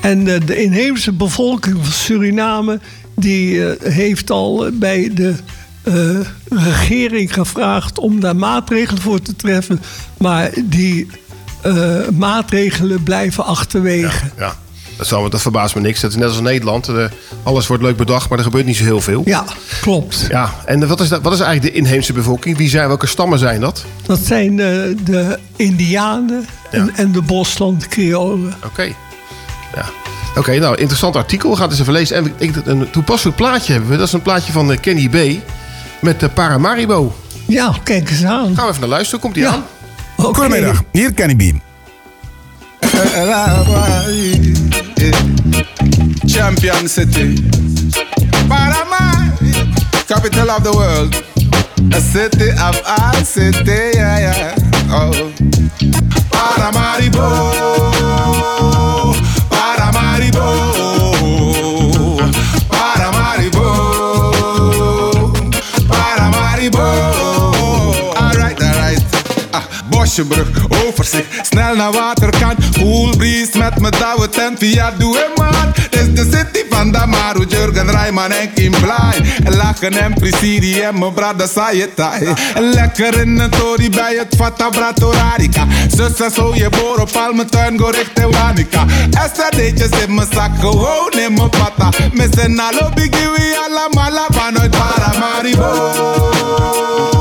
En 0.00 0.34
eh, 0.34 0.40
de 0.46 0.62
inheemse 0.62 1.12
bevolking 1.12 1.76
van 1.82 1.92
Suriname... 1.92 2.80
die 3.14 3.66
eh, 3.72 3.92
heeft 3.92 4.30
al 4.30 4.66
eh, 4.66 4.72
bij 4.74 5.10
de 5.14 5.34
eh, 5.82 5.94
regering 6.48 7.32
gevraagd... 7.34 7.98
om 7.98 8.20
daar 8.20 8.36
maatregelen 8.36 9.02
voor 9.02 9.20
te 9.22 9.36
treffen. 9.36 9.80
Maar 10.18 10.50
die 10.64 11.06
eh, 11.62 11.96
maatregelen 12.14 13.02
blijven 13.02 13.44
achterwege. 13.44 14.24
Ja, 14.38 14.56
dat, 14.98 15.06
zal, 15.06 15.30
dat 15.30 15.40
verbaast 15.40 15.74
me 15.74 15.80
niks. 15.80 16.00
Dat 16.00 16.10
is 16.10 16.16
net 16.16 16.28
als 16.28 16.36
in 16.36 16.42
Nederland. 16.42 16.88
Eh, 16.88 17.04
alles 17.42 17.66
wordt 17.66 17.82
leuk 17.82 17.96
bedacht, 17.96 18.28
maar 18.28 18.38
er 18.38 18.44
gebeurt 18.44 18.66
niet 18.66 18.76
zo 18.76 18.84
heel 18.84 19.00
veel. 19.00 19.22
Ja, 19.24 19.44
klopt. 19.80 20.26
Ja, 20.28 20.54
en 20.64 20.88
wat 20.88 21.00
is, 21.00 21.08
dat, 21.08 21.22
wat 21.22 21.32
is 21.32 21.40
eigenlijk 21.40 21.74
de 21.74 21.80
inheemse 21.80 22.12
bevolking? 22.12 22.56
Wie 22.56 22.68
zijn, 22.68 22.88
welke 22.88 23.06
stammen 23.06 23.38
zijn 23.38 23.60
dat? 23.60 23.84
Dat 24.06 24.18
zijn 24.18 24.50
eh, 24.50 24.66
de 25.04 25.38
Indianen 25.56 26.46
en, 26.70 26.90
en 26.96 27.12
de 27.12 27.22
Bosland-Creolen. 27.22 28.54
Oké. 28.64 28.82
Ja. 29.74 29.84
Oké, 30.36 30.58
nou, 30.58 30.76
interessant 30.76 31.16
artikel. 31.16 31.50
We 31.50 31.56
gaan 31.56 31.68
het 31.68 31.72
eens 31.72 31.80
even 31.80 31.92
lezen. 31.92 32.16
En 32.16 32.26
ik 32.26 32.38
denk 32.38 32.54
dat 32.54 32.66
een 32.66 32.90
toepasselijk 32.90 33.36
plaatje 33.36 33.72
hebben 33.72 33.90
we. 33.90 33.96
Dat 33.96 34.06
is 34.06 34.12
een 34.12 34.22
plaatje 34.22 34.52
van 34.52 34.72
eh, 34.72 34.78
Kenny 34.80 35.08
B. 35.08 35.42
Met 36.00 36.20
de 36.20 36.28
Paramaribo. 36.28 37.16
Ja, 37.46 37.74
kijk 37.82 38.10
eens 38.10 38.24
aan. 38.24 38.54
Gaan 38.54 38.64
we 38.64 38.70
even 38.70 38.80
naar 38.80 38.88
luisteren. 38.88 39.20
Komt 39.20 39.34
die 39.34 39.48
aan? 39.48 39.64
Goedemiddag, 40.16 40.82
hier 40.92 41.12
Kenny 41.12 41.60
Bean. 44.98 45.14
Champion 46.26 46.88
City. 46.88 47.36
Panama, 48.48 49.30
capital 50.06 50.50
of 50.50 50.64
the 50.64 50.72
world. 50.74 51.14
A 51.94 52.00
city 52.00 52.50
of 52.50 52.76
our 52.86 53.14
city, 53.24 53.94
yeah, 53.94 54.18
yeah. 54.18 54.54
Oh. 54.90 55.32
Paramaribo, 56.34 57.67
Bosjebrug, 70.08 70.48
overzicht, 70.86 71.26
snel 71.42 71.76
naar 71.76 71.92
waterkant. 71.92 72.58
Cool 72.72 73.16
breeze 73.16 73.58
met 73.58 73.80
mijn 73.80 73.92
douwe 73.98 74.28
tent 74.28 74.58
via 74.58 74.90
Doe 74.98 75.26
man. 75.36 75.72
Dit 75.90 76.00
is 76.00 76.14
de 76.14 76.36
city 76.36 76.64
van 76.70 76.92
Damaru, 76.92 77.44
Jurgen 77.48 77.90
Rijman 77.90 78.32
en 78.32 78.52
Kim 78.52 78.70
Blij. 78.70 79.22
En 79.44 79.56
lachen 79.56 79.92
en 79.92 80.14
Prisidi 80.14 80.80
en 80.80 80.98
mijn 80.98 81.12
brada 81.12 81.46
Sayetai. 81.46 82.34
En 82.54 82.62
lekker 82.62 83.20
in 83.20 83.38
een 83.38 83.50
tori 83.50 83.90
bij 83.90 84.14
het 84.18 84.34
Fata 84.36 84.68
Bratorarica. 84.68 85.66
Zus 85.96 86.20
en 86.20 86.30
zo, 86.30 86.54
je 86.54 86.68
boor 86.68 87.00
op 87.00 87.16
al 87.16 87.32
mijn 87.32 87.50
tuin, 87.50 87.78
go 87.78 87.86
richting 87.86 88.36
Wanica. 88.36 88.86
SRD'tjes 89.10 90.02
in 90.06 90.14
mijn 90.14 90.28
zak, 90.32 90.50
gewoon 90.60 91.12
in 91.26 91.34
mijn 91.34 91.50
pata. 91.50 91.90
Missen 92.12 92.58
alle 92.58 92.90
biggie, 92.94 93.28
we 93.28 93.66
allemaal 93.68 94.26
vanuit 94.30 94.70
Paramaribo. 94.70 95.62
Paramaribo. 95.62 97.17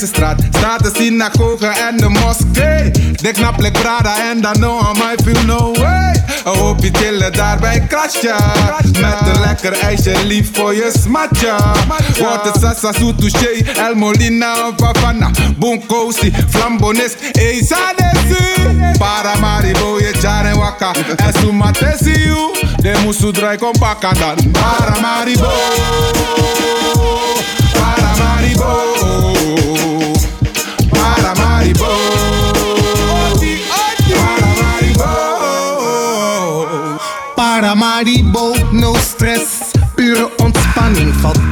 Aan 0.00 0.06
de 0.08 0.16
Keizerstraat 0.16 0.40
staat 0.50 0.82
de 0.82 0.90
synagoge 0.94 1.66
en 1.66 1.96
de 1.96 2.08
moskee. 2.08 2.90
De 3.12 3.30
knaplik 3.32 3.72
Prada 3.72 4.30
en 4.30 4.40
dan 4.40 4.60
no 4.60 4.78
on 4.78 4.98
my 4.98 5.14
feel 5.24 5.44
no 5.44 5.72
way. 5.72 6.22
Een 6.44 6.56
hoopje 6.56 6.90
chillen 6.92 7.32
daar 7.32 7.58
bij 7.58 7.80
Krasja. 7.80 8.52
Met 9.00 9.34
een 9.34 9.40
lekker 9.40 9.72
ijsje 9.72 10.26
lief 10.26 10.50
voor 10.52 10.74
je 10.74 10.92
smatja. 11.02 11.72
Wordt 12.18 12.44
het 12.44 12.56
sasa 12.60 12.92
su 12.92 13.14
touché, 13.14 13.72
El 13.76 13.94
Molina 13.94 14.68
of 14.68 14.80
Havana. 14.80 15.30
Bunkosi, 15.56 16.32
Flambonis, 16.48 17.12
Eza 17.32 17.92
Desi. 17.96 18.98
Paramaribo, 18.98 19.98
je 19.98 20.18
jaren 20.20 20.58
waka. 20.58 20.92
En 21.16 21.32
sumatesi 21.40 22.22
you, 22.24 22.52
de 22.76 23.00
musu 23.04 23.32
drai 23.32 23.58
con 23.58 23.72
baka 23.78 24.12
dan. 24.12 24.50
Paramaribo. 24.50 25.42
Paramaribo. 25.42 26.99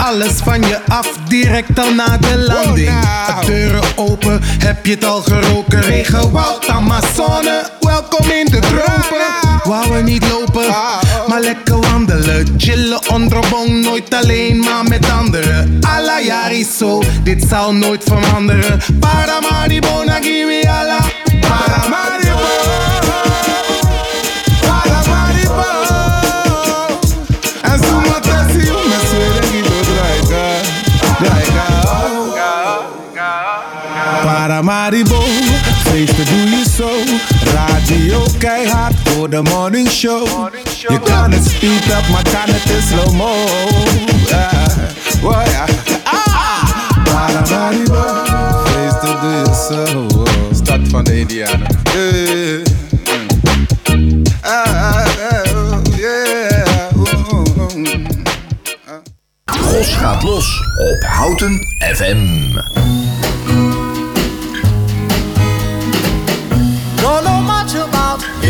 Alles 0.08 0.32
van 0.44 0.60
je 0.60 0.78
af, 0.86 1.08
direct 1.28 1.78
al 1.78 1.94
na 1.94 2.16
de 2.16 2.38
landing. 2.38 3.00
De 3.26 3.46
deuren 3.46 3.82
open, 3.96 4.40
heb 4.42 4.86
je 4.86 4.92
het 4.92 5.04
al 5.04 5.22
geroken? 5.22 5.80
Regenwoud, 5.80 6.68
Amazone, 6.68 7.70
welkom 7.80 8.30
in 8.30 8.44
de 8.44 8.58
tropen. 8.58 9.60
Wou 9.64 9.92
we 9.92 10.02
niet 10.02 10.28
lopen, 10.30 10.66
maar 11.26 11.40
lekker 11.40 11.80
wandelen. 11.80 12.54
Chillen 12.56 13.10
onder 13.10 13.44
bon, 13.50 13.80
nooit 13.80 14.14
alleen, 14.14 14.58
maar 14.58 14.84
met 14.84 15.10
anderen. 15.10 15.78
Alla 15.80 16.20
jari 16.20 16.66
zo, 16.78 17.02
dit 17.22 17.44
zal 17.48 17.74
nooit 17.74 18.04
veranderen. 18.04 18.80
Paramaribo, 19.00 20.04
nagimi 20.04 20.62
alla. 20.62 20.98
Paramaribo. 21.40 21.46
Paramaribo. 21.48 22.17
Paramaribo, 34.38 35.20
feesten 35.84 36.24
doe 36.24 36.50
je 36.50 36.64
zo. 36.76 36.88
Radio 37.52 38.26
keihard 38.38 38.94
voor 39.04 39.30
de 39.30 39.42
morning 39.42 39.88
show. 39.88 40.28
Je 40.88 41.00
kan 41.00 41.30
het 41.30 41.44
speed 41.44 41.84
up, 41.86 42.08
maar 42.10 42.22
kan 42.22 42.54
het 42.54 42.70
in 42.70 42.82
slow 42.82 43.12
mo. 43.12 43.34
Ja, 44.26 44.50
wow, 45.20 45.46
ja. 45.46 45.64
Ah! 46.04 46.70
Paramaribo, 47.04 48.04
feesten 48.64 49.20
doe 49.20 49.30
je 49.30 49.66
zo. 49.68 50.06
Stad 50.54 50.80
van 50.90 51.04
de 51.04 51.18
Indianen. 51.18 51.66
Yeah. 51.94 52.64
Ah, 54.40 55.06
oh, 55.54 55.80
yeah. 55.96 56.66
Oh, 56.96 57.32
oh, 57.32 57.58
oh. 57.58 57.84
Gos 59.44 59.94
gaat 59.94 60.22
los 60.22 60.60
op 60.76 61.02
Houten 61.08 61.60
FM. 61.94 62.58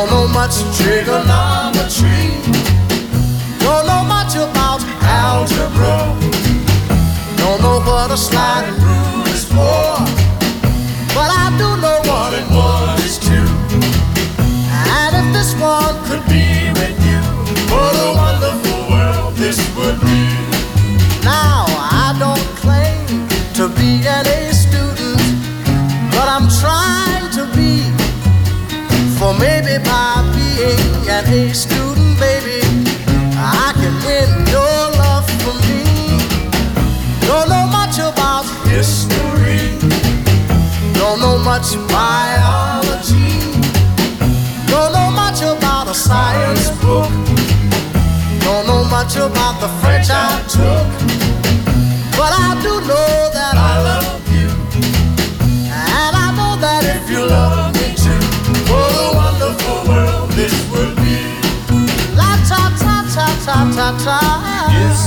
Don't 0.00 0.08
know 0.08 0.28
much 0.28 0.56
trigonometry. 0.78 2.32
Don't 3.58 3.84
know 3.86 4.02
much 4.02 4.34
about 4.34 4.80
algebra. 5.02 6.16
Don't 7.36 7.60
know 7.60 7.80
what 7.84 8.10
a 8.10 8.16
sliding 8.16 8.80
rule 8.80 9.26
is 9.26 9.44
for. 9.44 10.00
But 11.12 11.28
I 11.44 11.54
do 11.58 11.76
know 11.82 12.00
and 12.32 12.48
one 12.56 12.98
is 13.00 13.18
two. 13.18 13.44
And 14.96 15.16
if 15.20 15.34
this 15.34 15.52
one 15.60 15.94
could 16.08 16.24
be 16.30 16.72
with 16.80 16.96
you, 17.04 17.20
what 17.68 17.94
a 17.94 18.08
wonderful 18.16 18.80
world 18.88 19.34
this 19.34 19.58
would 19.76 20.00
be. 20.00 20.29
Or 29.30 29.38
maybe 29.38 29.78
by 29.84 30.26
being 30.34 31.08
an 31.08 31.24
A 31.32 31.54
student, 31.54 32.18
baby, 32.18 32.66
I 33.38 33.70
can 33.78 33.94
win 34.02 34.28
your 34.50 34.80
love 34.98 35.24
for 35.38 35.54
me. 35.62 36.18
Don't 37.28 37.48
know 37.48 37.64
much 37.70 38.00
about 38.00 38.44
history, 38.66 39.78
don't 40.98 41.20
know 41.20 41.38
much 41.38 41.78
biology, 41.86 43.38
don't 44.66 44.92
know 44.96 45.10
much 45.14 45.42
about 45.42 45.86
a 45.86 45.94
science 45.94 46.70
book, 46.82 47.08
don't 48.40 48.66
know 48.66 48.82
much 48.82 49.14
about 49.14 49.60
the 49.60 49.68
French 49.80 50.08
I 50.10 50.42
took, 50.50 50.90
but 52.18 52.32
I 52.34 52.58
do 52.64 52.80
know. 52.88 53.09
This 60.40 60.56
would 60.70 60.96
be. 60.96 61.18
La 62.16 62.30
ta 62.48 62.62
ta 62.80 62.96
ta 63.14 63.26
ta 63.44 63.56
ta 63.76 63.88
ta. 64.04 64.18
Yes, 64.72 65.00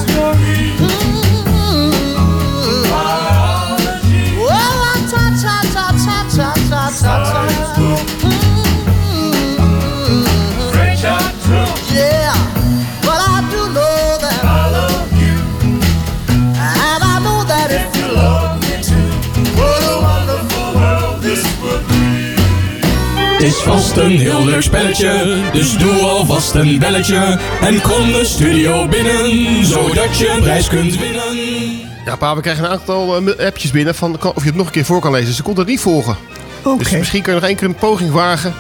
is 23.44 23.56
vast 23.56 23.98
een 23.98 24.18
heel 24.18 24.46
leuk 24.46 24.62
spelletje, 24.62 25.42
dus 25.54 25.78
doe 25.78 26.02
alvast 26.02 26.54
een 26.56 26.80
belletje. 26.80 27.40
En 27.62 27.82
kom 27.82 28.12
de 28.12 28.26
studio 28.26 28.88
binnen, 28.88 29.66
zodat 29.66 30.18
je 30.18 30.30
een 30.30 30.42
prijs 30.42 30.68
kunt 30.68 30.98
winnen. 30.98 31.80
Ja, 32.06 32.16
pa, 32.16 32.36
we 32.36 32.42
krijgen 32.42 32.64
een 32.64 32.70
aantal 32.70 33.18
eh, 33.18 33.46
appjes 33.46 33.72
binnen 33.72 33.96
van 33.96 34.22
of 34.24 34.42
je 34.42 34.48
het 34.48 34.56
nog 34.56 34.66
een 34.66 34.72
keer 34.72 34.86
voor 34.86 35.02
kan 35.02 35.12
lezen. 35.12 35.34
Ze 35.34 35.44
kon 35.44 35.58
het 35.58 35.68
niet 35.68 35.80
volgen. 35.80 36.16
Oké. 36.64 36.78
Dus 36.78 36.92
misschien 36.92 37.22
kun 37.22 37.34
je 37.34 37.40
nog 37.40 37.48
één 37.48 37.58
keer 37.58 37.68
een 37.68 37.76
poging 37.76 38.12
wagen 38.12 38.54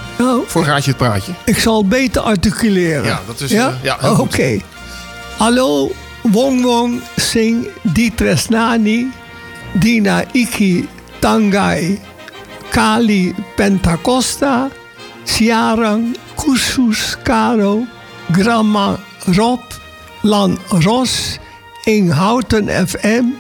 voor 0.45 0.65
Raadje 0.65 0.89
het 0.89 0.99
Praatje. 0.99 1.31
Ik 1.45 1.59
zal 1.59 1.85
beter 1.85 2.21
articuleren. 2.21 3.03
Ja, 3.03 3.19
dat 3.27 3.39
is, 3.39 3.51
eh, 3.51 3.67
ja, 3.81 3.97
heel 3.99 4.19
Oké. 4.19 4.59
Hallo, 5.37 5.91
Wong 6.21 6.61
Wong 6.61 7.01
Sing 7.15 7.67
Di 7.81 8.15
Tresnani, 8.15 9.11
Dina 9.73 10.23
Iki 10.31 10.87
Tangai, 11.19 11.99
Kali 12.73 13.37
Pentacosta, 13.53 14.71
Siarang 15.29 16.17
Kusus 16.33 17.13
Karo, 17.21 17.85
Grandma 18.33 18.97
Rob, 19.37 19.61
Lan 20.23 20.57
Ros, 20.81 21.37
Inghouten 21.85 22.73
FM, 22.73 23.37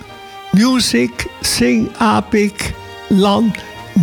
Music 0.53 1.25
Sing 1.41 1.89
Apik, 1.97 2.77
Lan 3.09 3.49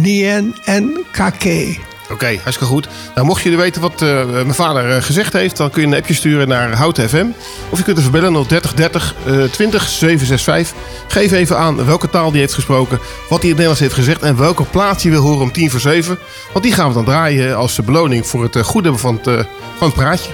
Nien 0.02 0.52
en 0.66 1.06
Kake. 1.14 1.89
Oké, 2.12 2.26
hartstikke 2.26 2.64
goed. 2.64 2.88
Nou, 3.14 3.26
mocht 3.26 3.42
jullie 3.42 3.58
weten 3.58 3.80
wat 3.80 4.02
eh, 4.02 4.24
mijn 4.30 4.54
vader 4.54 4.90
eh, 4.90 5.02
gezegd 5.02 5.32
heeft, 5.32 5.56
dan 5.56 5.70
kun 5.70 5.82
je 5.82 5.88
een 5.88 5.94
appje 5.94 6.14
sturen 6.14 6.48
naar 6.48 6.74
Houten 6.74 7.08
FM. 7.08 7.26
Of 7.70 7.78
je 7.78 7.84
kunt 7.84 7.98
even 7.98 8.10
bellen 8.10 8.46
030 8.48 8.74
30 8.74 9.14
eh, 9.26 9.42
20 9.42 9.88
765. 9.88 10.76
Geef 11.08 11.32
even 11.32 11.58
aan 11.58 11.84
welke 11.86 12.10
taal 12.10 12.30
die 12.30 12.40
heeft 12.40 12.54
gesproken, 12.54 12.98
wat 12.98 13.08
hij 13.28 13.38
in 13.38 13.38
het 13.38 13.48
Nederlands 13.48 13.80
heeft 13.80 13.94
gezegd 13.94 14.22
en 14.22 14.36
welke 14.36 14.64
plaats 14.64 15.02
je 15.02 15.10
wil 15.10 15.22
horen 15.22 15.40
om 15.40 15.52
tien 15.52 15.70
voor 15.70 15.80
zeven. 15.80 16.18
Want 16.52 16.64
die 16.64 16.74
gaan 16.74 16.88
we 16.88 16.94
dan 16.94 17.04
draaien 17.04 17.56
als 17.56 17.84
beloning 17.84 18.26
voor 18.26 18.42
het 18.42 18.56
eh, 18.56 18.62
goed 18.62 18.82
hebben 18.82 19.00
van 19.00 19.20
het, 19.22 19.46
van 19.78 19.86
het 19.86 19.94
praatje. 19.94 20.30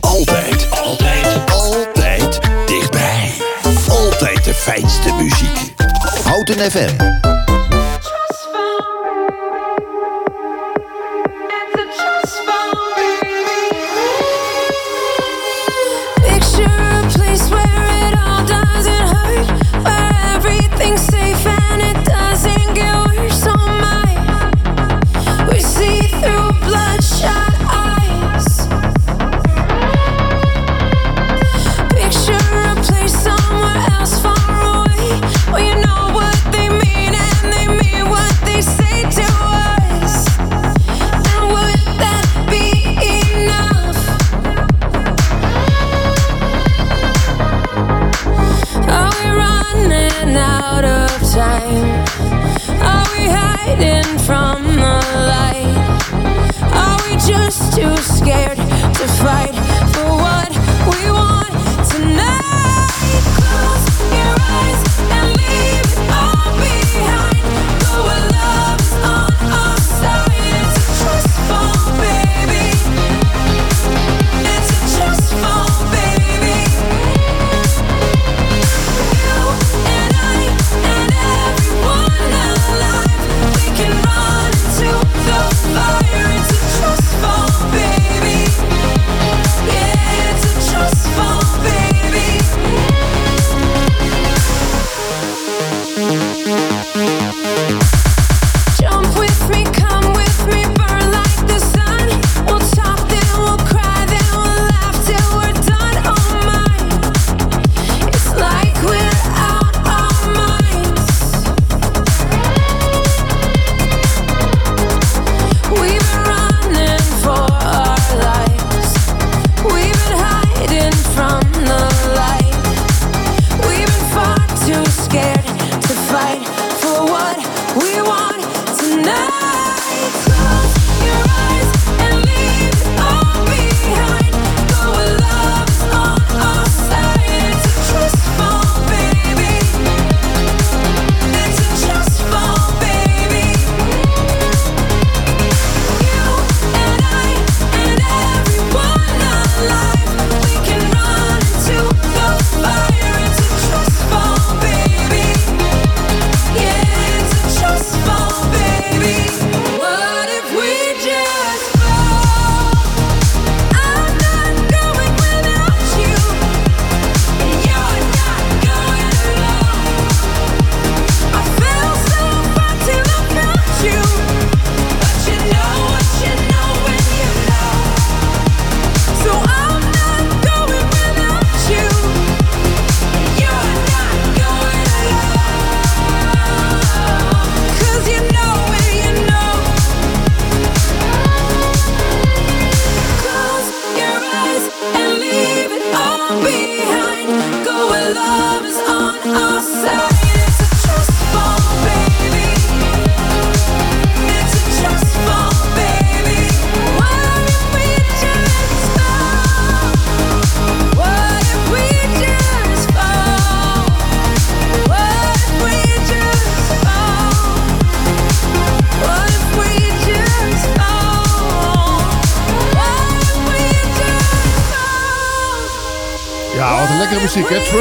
Altijd, 0.00 0.70
altijd, 0.70 1.50
altijd 1.52 2.40
dichtbij. 2.66 3.32
Altijd 3.88 4.44
de 4.44 4.54
fijnste 4.54 5.12
muziek. 5.14 5.74
Houten 6.24 6.70
FM. 6.70 7.45
Just 57.26 57.72
too 57.72 57.96
scared 57.96 58.75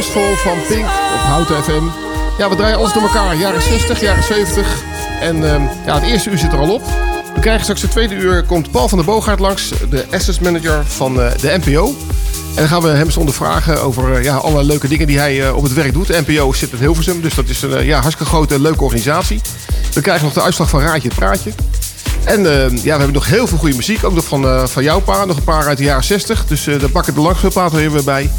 Trustful 0.06 0.36
van 0.36 0.58
Pink 0.68 0.86
op 0.86 1.20
Houten 1.20 1.64
FM. 1.64 1.84
Ja, 2.38 2.50
we 2.50 2.56
draaien 2.56 2.78
alles 2.78 2.94
door 2.94 3.02
elkaar. 3.02 3.36
Jaren 3.36 3.62
60, 3.62 4.02
jaren 4.02 4.24
70. 4.24 4.84
En 5.22 5.54
ehm, 5.54 5.62
ja, 5.86 5.94
het 5.94 6.04
eerste 6.04 6.30
uur 6.30 6.38
zit 6.38 6.54
er 6.54 6.60
al 6.60 6.74
op. 6.74 6.82
We 7.36 7.40
krijgen 7.40 7.62
straks 7.62 7.82
het 7.82 7.92
tweede 7.92 8.16
uur. 8.16 8.44
Komt 8.44 8.72
Paul 8.72 8.88
van 8.88 8.98
der 8.98 9.08
Boogaard 9.08 9.40
langs, 9.40 9.72
de 9.90 10.06
assets 10.12 10.40
manager 10.40 10.86
van 10.86 11.22
eh, 11.22 11.32
de 11.40 11.60
NPO. 11.64 11.86
En 11.88 12.56
dan 12.56 12.68
gaan 12.68 12.82
we 12.82 12.88
hem 12.88 13.06
eens 13.06 13.18
ondervragen 13.18 13.82
over 13.82 14.16
eh, 14.16 14.24
ja, 14.24 14.36
alle 14.36 14.64
leuke 14.64 14.88
dingen 14.88 15.08
die 15.08 15.18
hij 15.18 15.48
eh, 15.48 15.56
op 15.56 15.64
het 15.64 15.74
werk 15.74 15.94
doet. 15.94 16.08
De 16.08 16.24
NPO 16.26 16.54
zit 16.54 16.72
in 16.72 16.78
Hilversum, 16.78 17.22
dus 17.22 17.36
dat 17.36 17.50
is 17.50 17.62
een 17.62 17.86
ja, 17.86 18.00
hartstikke 18.00 18.32
grote, 18.32 18.60
leuke 18.60 18.84
organisatie. 18.84 19.42
We 19.94 20.02
krijgen 20.02 20.26
nog 20.26 20.34
de 20.34 20.42
uitslag 20.42 20.70
van 20.70 20.82
Raadje 20.82 21.08
het 21.08 21.18
Praatje. 21.18 21.52
En 22.24 22.46
eh, 22.46 22.70
ja, 22.70 22.82
we 22.84 22.90
hebben 22.90 23.14
nog 23.14 23.28
heel 23.28 23.48
veel 23.48 23.58
goede 23.58 23.76
muziek. 23.76 24.04
Ook 24.04 24.14
nog 24.14 24.26
van, 24.26 24.70
van 24.70 24.84
jouw 24.84 25.00
pa, 25.00 25.26
nog 25.26 25.38
een 25.38 25.44
paar 25.44 25.68
uit 25.68 25.78
de 25.78 25.84
jaren 25.84 26.04
60. 26.04 26.46
Dus 26.46 26.64
daar 26.64 26.90
bakken 26.92 27.14
de 27.14 27.22
langspeelplaten 27.22 27.78
weer 27.78 27.92
weer 27.92 28.04
bij. 28.04 28.30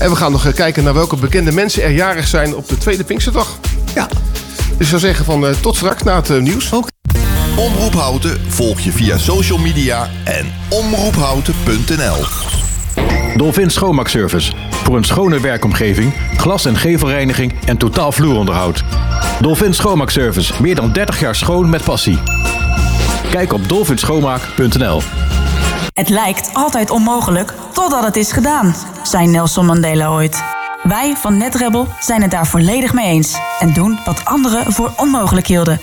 En 0.00 0.10
we 0.10 0.16
gaan 0.16 0.32
nog 0.32 0.46
eh, 0.46 0.54
kijken 0.54 0.84
naar 0.84 0.94
welke 0.94 1.16
bekende 1.16 1.52
mensen 1.52 1.82
er 1.82 1.90
jarig 1.90 2.26
zijn 2.26 2.54
op 2.54 2.68
de 2.68 2.78
tweede 2.78 3.04
Pinksterdag. 3.04 3.58
Ja. 3.94 4.06
Dus 4.06 4.78
ik 4.78 4.86
zou 4.86 5.00
zeggen 5.00 5.24
van 5.24 5.46
eh, 5.46 5.52
tot 5.60 5.76
straks 5.76 6.02
na 6.02 6.16
het 6.16 6.30
eh, 6.30 6.38
nieuws. 6.38 6.70
Omroep 7.56 7.94
Houten 7.94 8.40
volg 8.48 8.80
je 8.80 8.92
via 8.92 9.18
social 9.18 9.58
media 9.58 10.08
en 10.24 10.52
omroephouten.nl. 10.68 12.24
Dolphin 13.36 13.70
Schoonmaakservice. 13.70 14.52
Voor 14.70 14.96
een 14.96 15.04
schone 15.04 15.40
werkomgeving, 15.40 16.12
glas- 16.36 16.64
en 16.64 16.76
gevelreiniging 16.76 17.54
en 17.64 17.76
totaal 17.76 18.12
vloeronderhoud. 18.12 18.82
Dolphin 19.40 19.74
Schoonmaakservice. 19.74 20.52
Meer 20.60 20.74
dan 20.74 20.92
30 20.92 21.20
jaar 21.20 21.34
schoon 21.34 21.70
met 21.70 21.84
passie. 21.84 22.18
Kijk 23.30 23.52
op 23.52 23.68
dolphinschoonmaak.nl. 23.68 25.02
Het 25.92 26.08
lijkt 26.08 26.50
altijd 26.52 26.90
onmogelijk 26.90 27.54
totdat 27.80 28.04
het 28.04 28.16
is 28.16 28.32
gedaan, 28.32 28.74
zei 29.02 29.26
Nelson 29.26 29.66
Mandela 29.66 30.08
ooit. 30.08 30.42
Wij 30.82 31.16
van 31.16 31.36
NetRebel 31.36 31.86
zijn 32.00 32.22
het 32.22 32.30
daar 32.30 32.46
volledig 32.46 32.92
mee 32.92 33.06
eens 33.06 33.38
en 33.58 33.72
doen 33.72 33.98
wat 34.04 34.24
anderen 34.24 34.72
voor 34.72 34.92
onmogelijk 34.96 35.46
hielden. 35.46 35.80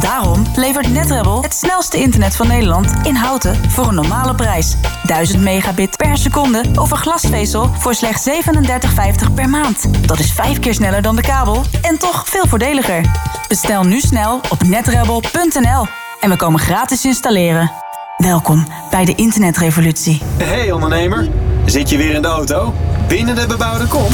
Daarom 0.00 0.42
levert 0.56 0.92
NetRebel 0.92 1.42
het 1.42 1.54
snelste 1.54 1.96
internet 1.96 2.36
van 2.36 2.48
Nederland 2.48 2.92
in 3.02 3.14
houten 3.14 3.70
voor 3.70 3.88
een 3.88 3.94
normale 3.94 4.34
prijs. 4.34 4.76
1000 5.06 5.42
megabit 5.42 5.96
per 5.96 6.16
seconde 6.16 6.62
over 6.74 6.96
glasvezel 6.96 7.68
voor 7.78 7.94
slechts 7.94 8.28
37,50 8.28 9.34
per 9.34 9.48
maand. 9.48 10.08
Dat 10.08 10.18
is 10.18 10.32
vijf 10.32 10.58
keer 10.58 10.74
sneller 10.74 11.02
dan 11.02 11.16
de 11.16 11.22
kabel 11.22 11.62
en 11.82 11.98
toch 11.98 12.28
veel 12.28 12.46
voordeliger. 12.46 13.04
Bestel 13.48 13.84
nu 13.84 14.00
snel 14.00 14.40
op 14.50 14.62
netrebel.nl 14.62 15.86
en 16.20 16.30
we 16.30 16.36
komen 16.36 16.60
gratis 16.60 17.04
installeren. 17.04 17.89
Welkom 18.20 18.66
bij 18.90 19.04
de 19.04 19.14
internetrevolutie. 19.14 20.20
Hey 20.36 20.72
ondernemer, 20.72 21.28
zit 21.64 21.90
je 21.90 21.96
weer 21.96 22.14
in 22.14 22.22
de 22.22 22.28
auto? 22.28 22.74
Binnen 23.08 23.34
de 23.34 23.46
bebouwde 23.46 23.86
kom? 23.86 24.12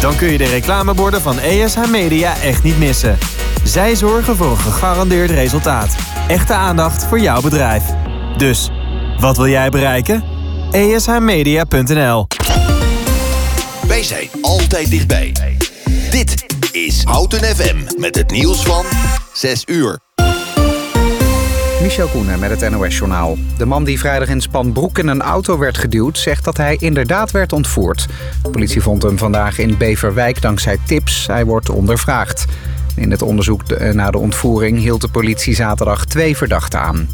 Dan 0.00 0.16
kun 0.16 0.32
je 0.32 0.38
de 0.38 0.44
reclameborden 0.44 1.20
van 1.20 1.38
ESH 1.38 1.90
Media 1.90 2.36
echt 2.40 2.62
niet 2.62 2.78
missen. 2.78 3.18
Zij 3.64 3.94
zorgen 3.94 4.36
voor 4.36 4.50
een 4.50 4.56
gegarandeerd 4.56 5.30
resultaat. 5.30 5.96
Echte 6.28 6.52
aandacht 6.52 7.04
voor 7.04 7.20
jouw 7.20 7.40
bedrijf. 7.40 7.84
Dus, 8.36 8.70
wat 9.20 9.36
wil 9.36 9.48
jij 9.48 9.70
bereiken? 9.70 10.24
ESHmedia.nl 10.70 12.26
Wij 13.86 14.02
zijn 14.02 14.28
altijd 14.40 14.90
dichtbij. 14.90 15.32
Dit 16.10 16.46
is 16.72 17.02
Houten 17.04 17.56
FM 17.56 18.00
met 18.00 18.14
het 18.14 18.30
nieuws 18.30 18.62
van 18.62 18.84
6 19.32 19.62
uur. 19.66 19.98
Michel 21.86 22.08
Koenen 22.08 22.38
met 22.38 22.60
het 22.60 22.70
NOS-journaal. 22.70 23.36
De 23.58 23.66
man 23.66 23.84
die 23.84 23.98
vrijdag 23.98 24.28
in 24.28 24.40
Spanbroek 24.40 24.98
in 24.98 25.08
een 25.08 25.22
auto 25.22 25.58
werd 25.58 25.78
geduwd... 25.78 26.18
zegt 26.18 26.44
dat 26.44 26.56
hij 26.56 26.76
inderdaad 26.80 27.30
werd 27.30 27.52
ontvoerd. 27.52 28.06
De 28.42 28.50
politie 28.50 28.82
vond 28.82 29.02
hem 29.02 29.18
vandaag 29.18 29.58
in 29.58 29.76
Beverwijk 29.76 30.42
dankzij 30.42 30.78
tips. 30.86 31.26
Hij 31.26 31.44
wordt 31.44 31.70
ondervraagd. 31.70 32.44
In 32.96 33.10
het 33.10 33.22
onderzoek 33.22 33.62
naar 33.92 34.12
de 34.12 34.18
ontvoering 34.18 34.78
hield 34.78 35.00
de 35.00 35.08
politie 35.08 35.54
zaterdag 35.54 36.04
twee 36.04 36.36
verdachten 36.36 36.80
aan. 36.80 37.08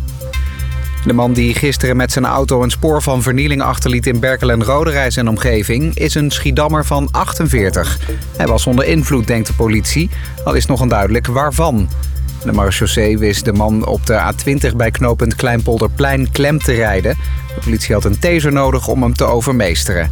De 1.07 1.13
man 1.13 1.33
die 1.33 1.55
gisteren 1.55 1.97
met 1.97 2.13
zijn 2.13 2.25
auto 2.25 2.63
een 2.63 2.71
spoor 2.71 3.03
van 3.03 3.23
vernieling 3.23 3.63
achterliet 3.63 4.07
in 4.07 4.21
Berkel 4.21 4.51
en 4.51 4.65
Roderijs 4.65 5.17
en 5.17 5.29
omgeving 5.29 5.97
is 5.97 6.15
een 6.15 6.31
Schiedammer 6.31 6.85
van 6.85 7.09
48. 7.11 7.99
Hij 8.37 8.47
was 8.47 8.67
onder 8.67 8.85
invloed, 8.85 9.27
denkt 9.27 9.47
de 9.47 9.55
politie, 9.55 10.11
al 10.45 10.55
is 10.55 10.67
nog 10.67 10.81
onduidelijk 10.81 11.27
waarvan. 11.27 11.89
De 12.45 12.53
marechaussee 12.53 13.19
wist 13.19 13.45
de 13.45 13.53
man 13.53 13.87
op 13.87 14.07
de 14.07 14.33
A20 14.33 14.77
bij 14.77 14.91
knooppunt 14.91 15.35
Kleinpolderplein 15.35 16.31
klem 16.31 16.59
te 16.59 16.73
rijden. 16.73 17.17
De 17.55 17.61
politie 17.65 17.95
had 17.95 18.05
een 18.05 18.19
taser 18.19 18.53
nodig 18.53 18.89
om 18.89 19.03
hem 19.03 19.15
te 19.15 19.25
overmeesteren. 19.25 20.11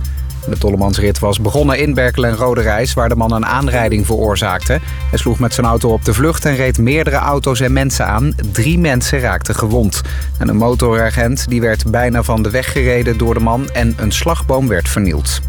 De 0.48 0.58
Tollemansrit 0.58 1.18
was 1.18 1.40
begonnen 1.40 1.78
in 1.78 1.94
Berkel 1.94 2.24
en 2.24 2.36
Roderijs... 2.36 2.94
waar 2.94 3.08
de 3.08 3.16
man 3.16 3.32
een 3.32 3.46
aanrijding 3.46 4.06
veroorzaakte. 4.06 4.80
Hij 5.10 5.18
sloeg 5.18 5.38
met 5.38 5.54
zijn 5.54 5.66
auto 5.66 5.92
op 5.92 6.04
de 6.04 6.14
vlucht 6.14 6.44
en 6.44 6.56
reed 6.56 6.78
meerdere 6.78 7.16
auto's 7.16 7.60
en 7.60 7.72
mensen 7.72 8.06
aan. 8.06 8.34
Drie 8.52 8.78
mensen 8.78 9.20
raakten 9.20 9.54
gewond. 9.54 10.00
En 10.38 10.48
een 10.48 10.56
motoragent 10.56 11.48
die 11.48 11.60
werd 11.60 11.90
bijna 11.90 12.22
van 12.22 12.42
de 12.42 12.50
weg 12.50 12.72
gereden 12.72 13.18
door 13.18 13.34
de 13.34 13.40
man... 13.40 13.70
en 13.70 13.94
een 13.96 14.12
slagboom 14.12 14.68
werd 14.68 14.88
vernield. 14.88 15.40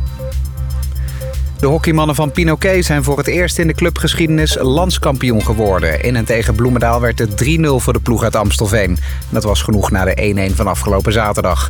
De 1.62 1.68
hockeymannen 1.68 2.16
van 2.16 2.32
Pinoquet 2.32 2.86
zijn 2.86 3.04
voor 3.04 3.18
het 3.18 3.28
eerst 3.28 3.60
in 3.60 3.68
de 3.68 3.74
clubgeschiedenis 3.74 4.58
landskampioen 4.60 5.44
geworden. 5.44 6.04
In 6.04 6.16
en 6.16 6.26
tegen 6.26 6.56
Bloemendaal 6.56 7.02
werd 7.02 7.20
het 7.20 7.44
3-0 7.44 7.60
voor 7.62 7.94
de 7.94 8.00
ploeg 8.00 8.24
uit 8.24 8.36
Amstelveen. 8.36 8.98
Dat 9.30 9.44
was 9.44 9.62
genoeg 9.62 9.92
na 9.92 10.06
de 10.06 10.50
1-1 10.52 10.56
van 10.56 10.68
afgelopen 10.68 11.14
zaterdag. 11.14 11.70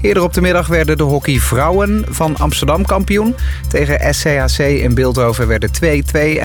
Eerder 0.00 0.22
op 0.22 0.32
de 0.32 0.40
middag 0.40 0.66
werden 0.66 0.96
de 0.96 1.02
hockeyvrouwen 1.02 2.04
van 2.08 2.36
Amsterdam 2.36 2.84
kampioen. 2.84 3.36
Tegen 3.68 4.14
SCHC 4.14 4.58
in 4.58 4.94
Beeldhoven 4.94 5.46
werden 5.46 5.70
2-2 5.82 6.40